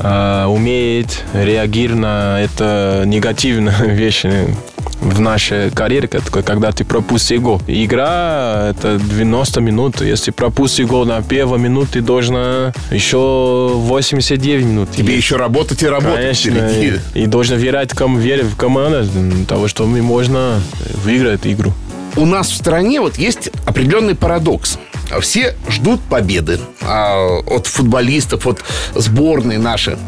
э, 0.00 0.44
уметь 0.46 1.22
реагировать 1.32 2.00
на 2.00 2.40
это 2.40 3.04
негативные 3.06 3.74
вещи 3.86 4.54
в 5.00 5.20
нашей 5.20 5.70
карьере, 5.70 6.08
когда 6.08 6.72
ты 6.72 6.84
пропустишь 6.84 7.40
гол. 7.40 7.60
Игра– 7.66 8.68
это 8.70 8.98
90 8.98 9.60
минут. 9.60 10.00
Если 10.00 10.30
пропустишь 10.30 10.86
гол 10.86 11.04
на 11.04 11.22
первой 11.22 11.58
минуте, 11.58 11.90
ты 11.94 12.00
должен 12.02 12.72
еще 12.90 13.70
89 13.74 14.64
минут. 14.64 14.90
Тебе 14.90 15.14
и, 15.14 15.16
еще 15.16 15.36
работать 15.36 15.82
и 15.82 15.86
работать. 15.86 16.42
Конечно. 16.42 16.70
И, 17.14 17.22
и 17.22 17.26
должен 17.26 17.58
верить, 17.58 17.92
ком, 17.92 18.18
верить 18.18 18.46
в 18.46 18.56
команду, 18.56 19.06
того, 19.46 19.68
что 19.68 19.86
мы 19.86 20.02
можно 20.02 20.60
выиграть 21.04 21.46
игру. 21.46 21.72
У 22.16 22.26
нас 22.26 22.50
в 22.50 22.56
стране 22.56 23.00
вот 23.00 23.16
есть 23.18 23.50
определенный 23.66 24.14
парадокс– 24.14 24.78
все 25.20 25.56
ждут 25.68 26.00
победы 26.02 26.60
а, 26.82 27.38
от 27.46 27.66
футболистов, 27.66 28.46
от 28.46 28.62
сборной 28.94 29.58
наши. 29.58 29.98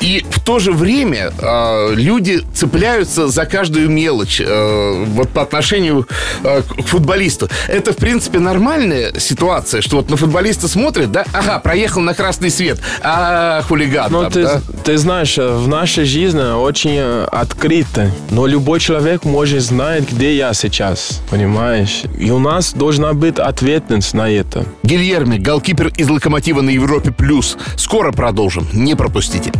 И 0.00 0.24
в 0.30 0.40
то 0.40 0.58
же 0.58 0.72
время 0.72 1.32
а, 1.40 1.92
люди 1.92 2.42
цепляются 2.54 3.28
за 3.28 3.46
каждую 3.46 3.90
мелочь 3.90 4.40
а, 4.44 5.04
вот 5.04 5.30
по 5.30 5.42
отношению 5.42 6.06
а, 6.42 6.62
к 6.62 6.86
футболисту. 6.86 7.48
Это, 7.68 7.92
в 7.92 7.96
принципе, 7.96 8.38
нормальная 8.38 9.18
ситуация, 9.18 9.80
что 9.80 9.96
вот 9.96 10.10
на 10.10 10.16
футболиста 10.16 10.68
смотрят, 10.68 11.10
да, 11.10 11.24
ага, 11.32 11.58
проехал 11.58 12.00
на 12.00 12.14
красный 12.14 12.50
свет, 12.50 12.78
а 13.02 13.62
хулиган 13.62 14.12
Но 14.12 14.22
там, 14.22 14.32
ты, 14.32 14.42
да? 14.42 14.60
ты 14.84 14.96
знаешь, 14.98 15.36
в 15.36 15.66
нашей 15.66 16.04
жизни 16.04 16.54
очень 16.54 17.00
открыто, 17.00 18.10
но 18.30 18.46
любой 18.46 18.80
человек 18.80 19.24
может 19.24 19.62
знать, 19.62 20.10
где 20.10 20.36
я 20.36 20.52
сейчас, 20.52 21.20
понимаешь? 21.30 22.02
И 22.18 22.30
у 22.30 22.38
нас 22.38 22.72
должна 22.72 23.12
быть 23.12 23.38
ответственность 23.38 24.14
на 24.14 24.30
это 24.30 24.43
это. 24.48 24.66
Гильерми, 24.82 25.38
голкипер 25.38 25.88
из 25.88 26.08
«Локомотива» 26.08 26.60
на 26.60 26.70
Европе+. 26.70 27.10
плюс. 27.10 27.56
Скоро 27.76 28.12
продолжим. 28.12 28.66
Не 28.72 28.94
пропустите. 28.94 29.52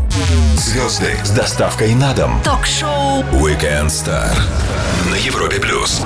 Звезды 0.57 1.17
с 1.25 1.31
доставкой 1.31 1.95
на 1.95 2.15
дом. 2.15 2.41
Ток-шоу 2.45 3.23
Weekend 3.33 3.87
Star 3.87 4.31
на 5.11 5.15
Европе+. 5.17 5.61
плюс 5.61 6.03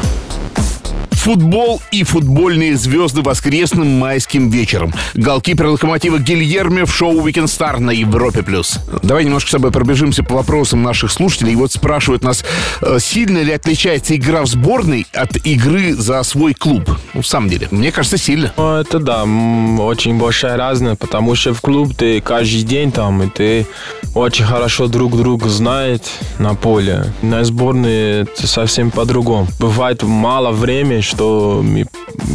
футбол 1.19 1.83
и 1.91 2.05
футбольные 2.05 2.77
звезды 2.77 3.23
воскресным 3.23 3.99
майским 3.99 4.51
вечером. 4.51 4.93
Голкипер 5.15 5.67
локомотива 5.67 6.19
Гильерме 6.19 6.85
в 6.85 6.95
шоу 6.95 7.27
Weekend 7.27 7.47
Star 7.47 7.79
на 7.81 7.91
Европе+. 7.91 8.43
плюс. 8.43 8.79
Давай 9.03 9.25
немножко 9.25 9.49
с 9.49 9.53
тобой 9.53 9.71
пробежимся 9.71 10.23
по 10.23 10.37
вопросам 10.37 10.83
наших 10.83 11.11
слушателей. 11.11 11.53
И 11.53 11.57
вот 11.57 11.73
спрашивают 11.73 12.23
нас, 12.23 12.45
э, 12.81 12.99
сильно 13.01 13.39
ли 13.39 13.53
отличается 13.53 14.15
игра 14.17 14.43
в 14.43 14.47
сборной 14.47 15.07
от 15.13 15.37
игры 15.45 15.95
за 15.95 16.23
свой 16.23 16.55
клуб? 16.55 16.91
Ну, 17.15 17.23
в 17.23 17.27
самом 17.27 17.49
деле, 17.49 17.69
мне 17.71 17.93
кажется, 17.93 18.17
сильно. 18.17 18.53
Ну, 18.57 18.77
это 18.77 18.99
да, 18.99 19.25
очень 19.25 20.19
большая 20.19 20.57
разница, 20.57 20.97
потому 20.97 21.35
что 21.35 21.53
в 21.53 21.61
клуб 21.61 21.95
ты 21.97 22.21
каждый 22.21 22.63
день 22.63 22.93
там, 22.93 23.23
и 23.23 23.29
ты 23.29 23.67
очень 24.15 24.45
хорошо 24.45 24.87
друг 24.89 25.17
друга 25.17 25.49
знает 25.49 26.03
на 26.39 26.55
поле. 26.55 27.13
На 27.23 27.45
сборной 27.45 28.23
это 28.23 28.47
совсем 28.47 28.91
по-другому. 28.91 29.47
Бывает 29.59 30.03
мало 30.03 30.51
времени, 30.51 31.01
что 31.09 31.61
мы 31.65 31.87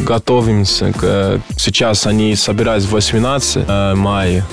готовимся 0.05 0.91
к... 0.91 1.39
Сейчас 1.57 2.07
они 2.07 2.35
собираются 2.35 2.89
18 2.89 3.65
э, 3.67 3.93
мая. 3.95 4.45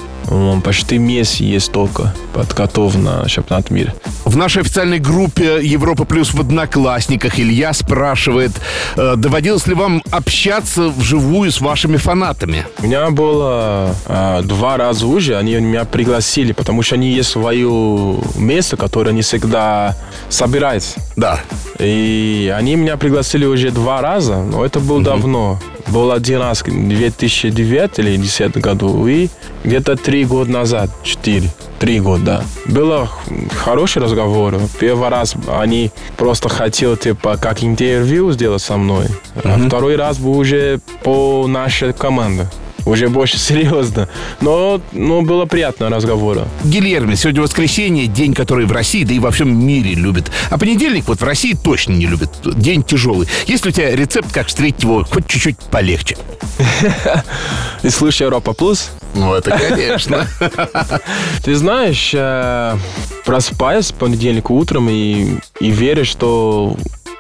Почти 0.65 0.99
месяц 0.99 1.41
есть 1.41 1.73
только 1.73 2.15
подготов 2.33 2.97
на 2.97 3.29
чемпионат 3.29 3.71
мира. 3.71 3.95
В 4.25 4.37
нашей 4.37 4.63
официальной 4.63 4.99
группе 4.99 5.59
Европа 5.63 6.05
Плюс 6.05 6.33
в 6.33 6.41
Одноклассниках 6.41 7.39
Илья 7.39 7.73
спрашивает, 7.73 8.53
э, 8.97 9.15
доводилось 9.17 9.67
ли 9.67 9.75
вам 9.75 10.03
общаться 10.11 10.89
вживую 10.89 11.51
с 11.51 11.61
вашими 11.61 11.97
фанатами? 11.97 12.67
У 12.79 12.87
меня 12.87 13.11
было 13.11 13.95
э, 14.07 14.43
два 14.45 14.77
раза 14.77 15.07
уже, 15.07 15.37
они 15.37 15.55
меня 15.57 15.85
пригласили, 15.85 16.53
потому 16.53 16.83
что 16.83 16.95
они 16.95 17.11
есть 17.11 17.31
свое 17.31 18.19
место, 18.37 18.77
которое 18.77 19.13
не 19.13 19.23
всегда 19.23 19.97
собирается. 20.29 21.01
Да. 21.17 21.41
И 21.79 22.53
они 22.57 22.77
меня 22.77 22.97
пригласили 22.97 23.47
уже 23.47 23.71
два 23.71 24.01
раза, 24.01 24.43
но 24.43 24.65
это 24.65 24.81
было 24.81 24.97
угу. 24.97 25.05
давно. 25.05 25.61
Был 25.89 26.13
один 26.13 26.41
раз 26.41 26.63
в 26.63 26.65
2009 26.65 27.99
или 27.99 28.17
2010 28.17 28.57
году, 28.59 29.07
и 29.07 29.29
где-то 29.65 29.97
три 29.97 30.25
года 30.25 30.51
назад, 30.51 30.91
четыре, 31.03 31.51
три 31.79 32.01
года, 32.01 32.25
да. 32.25 32.45
Было 32.67 33.09
хороший 33.65 34.03
разговор. 34.03 34.59
Первый 34.79 35.09
раз 35.09 35.35
они 35.49 35.91
просто 36.17 36.49
хотели, 36.49 36.97
типа, 36.97 37.37
как 37.37 37.63
интервью 37.63 38.33
сделать 38.33 38.63
со 38.63 38.77
мной. 38.77 39.07
А 39.45 39.59
второй 39.67 39.97
раз 39.97 40.19
был 40.19 40.39
уже 40.39 40.81
по 41.03 41.47
нашей 41.47 41.93
команде 41.93 42.47
уже 42.87 43.09
больше 43.09 43.39
серьезно. 43.39 44.09
Но, 44.41 44.81
но 44.93 45.23
было 45.23 45.47
приятно 45.47 45.89
разговора. 45.89 46.49
Гильерми, 46.65 47.15
сегодня 47.15 47.43
воскресенье, 47.43 48.07
день, 48.07 48.35
который 48.35 48.67
в 48.67 48.73
России, 48.73 49.05
да 49.05 49.15
и 49.15 49.19
во 49.19 49.31
всем 49.31 49.55
мире 49.67 49.95
любит. 49.95 50.31
А 50.51 50.59
понедельник 50.59 51.09
вот 51.09 51.21
в 51.21 51.25
России 51.25 51.55
точно 51.55 51.93
не 51.93 52.07
любит. 52.07 52.31
День 52.45 52.83
тяжелый. 52.83 53.29
Есть 53.47 53.65
ли 53.65 53.71
у 53.71 53.73
тебя 53.73 53.95
рецепт, 53.95 54.33
как 54.33 54.49
встретить 54.49 54.83
его 54.83 55.05
хоть 55.05 55.27
чуть-чуть 55.27 55.59
полегче? 55.71 56.17
И 57.83 57.91
слушай 57.91 58.23
Европа 58.23 58.53
Плюс? 58.53 58.91
Ну, 59.15 59.35
это 59.35 59.51
конечно. 59.51 60.27
Ты 61.45 61.55
знаешь, 61.55 62.13
э, 62.15 62.77
просыпаюсь 63.25 63.91
в 63.91 63.95
понедельник 63.95 64.51
утром 64.51 64.89
и, 64.89 65.37
и 65.61 65.71
верю, 65.71 66.05
что 66.05 66.77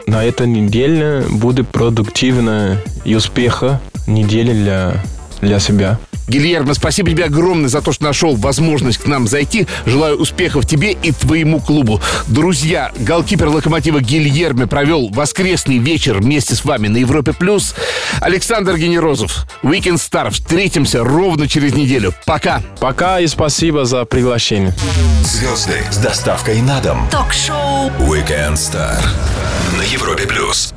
на 0.06 0.24
этой 0.24 0.46
неделе 0.46 1.24
будет 1.30 1.68
продуктивно 1.68 2.78
и 3.04 3.14
успеха 3.14 3.80
неделя 4.06 4.52
для 4.52 4.94
для 5.40 5.58
себя. 5.60 5.98
Гильермо, 6.30 6.74
спасибо 6.74 7.10
тебе 7.10 7.24
огромное 7.24 7.68
за 7.68 7.82
то, 7.82 7.92
что 7.92 8.04
нашел 8.04 8.36
возможность 8.36 8.98
к 8.98 9.06
нам 9.06 9.26
зайти. 9.26 9.66
Желаю 9.84 10.16
успехов 10.16 10.64
тебе 10.64 10.92
и 10.92 11.10
твоему 11.10 11.60
клубу. 11.60 12.00
Друзья, 12.28 12.92
голкипер 12.96 13.48
Локомотива 13.48 14.00
Гильерме 14.00 14.68
провел 14.68 15.08
воскресный 15.08 15.78
вечер 15.78 16.18
вместе 16.18 16.54
с 16.54 16.64
вами 16.64 16.86
на 16.86 16.98
Европе+. 16.98 17.32
плюс. 17.32 17.74
Александр 18.20 18.76
Генерозов, 18.76 19.46
Weekend 19.64 19.96
Star. 19.96 20.30
Встретимся 20.30 21.02
ровно 21.02 21.48
через 21.48 21.74
неделю. 21.74 22.14
Пока. 22.26 22.62
Пока 22.78 23.18
и 23.18 23.26
спасибо 23.26 23.84
за 23.84 24.04
приглашение. 24.04 24.72
Звезды 25.24 25.82
с 25.90 25.96
доставкой 25.96 26.62
на 26.62 26.80
дом. 26.80 27.08
Ток-шоу 27.10 27.90
Weekend 27.98 28.54
Star 28.54 29.02
на 29.76 29.82
Европе+. 29.82 30.26
плюс. 30.26 30.72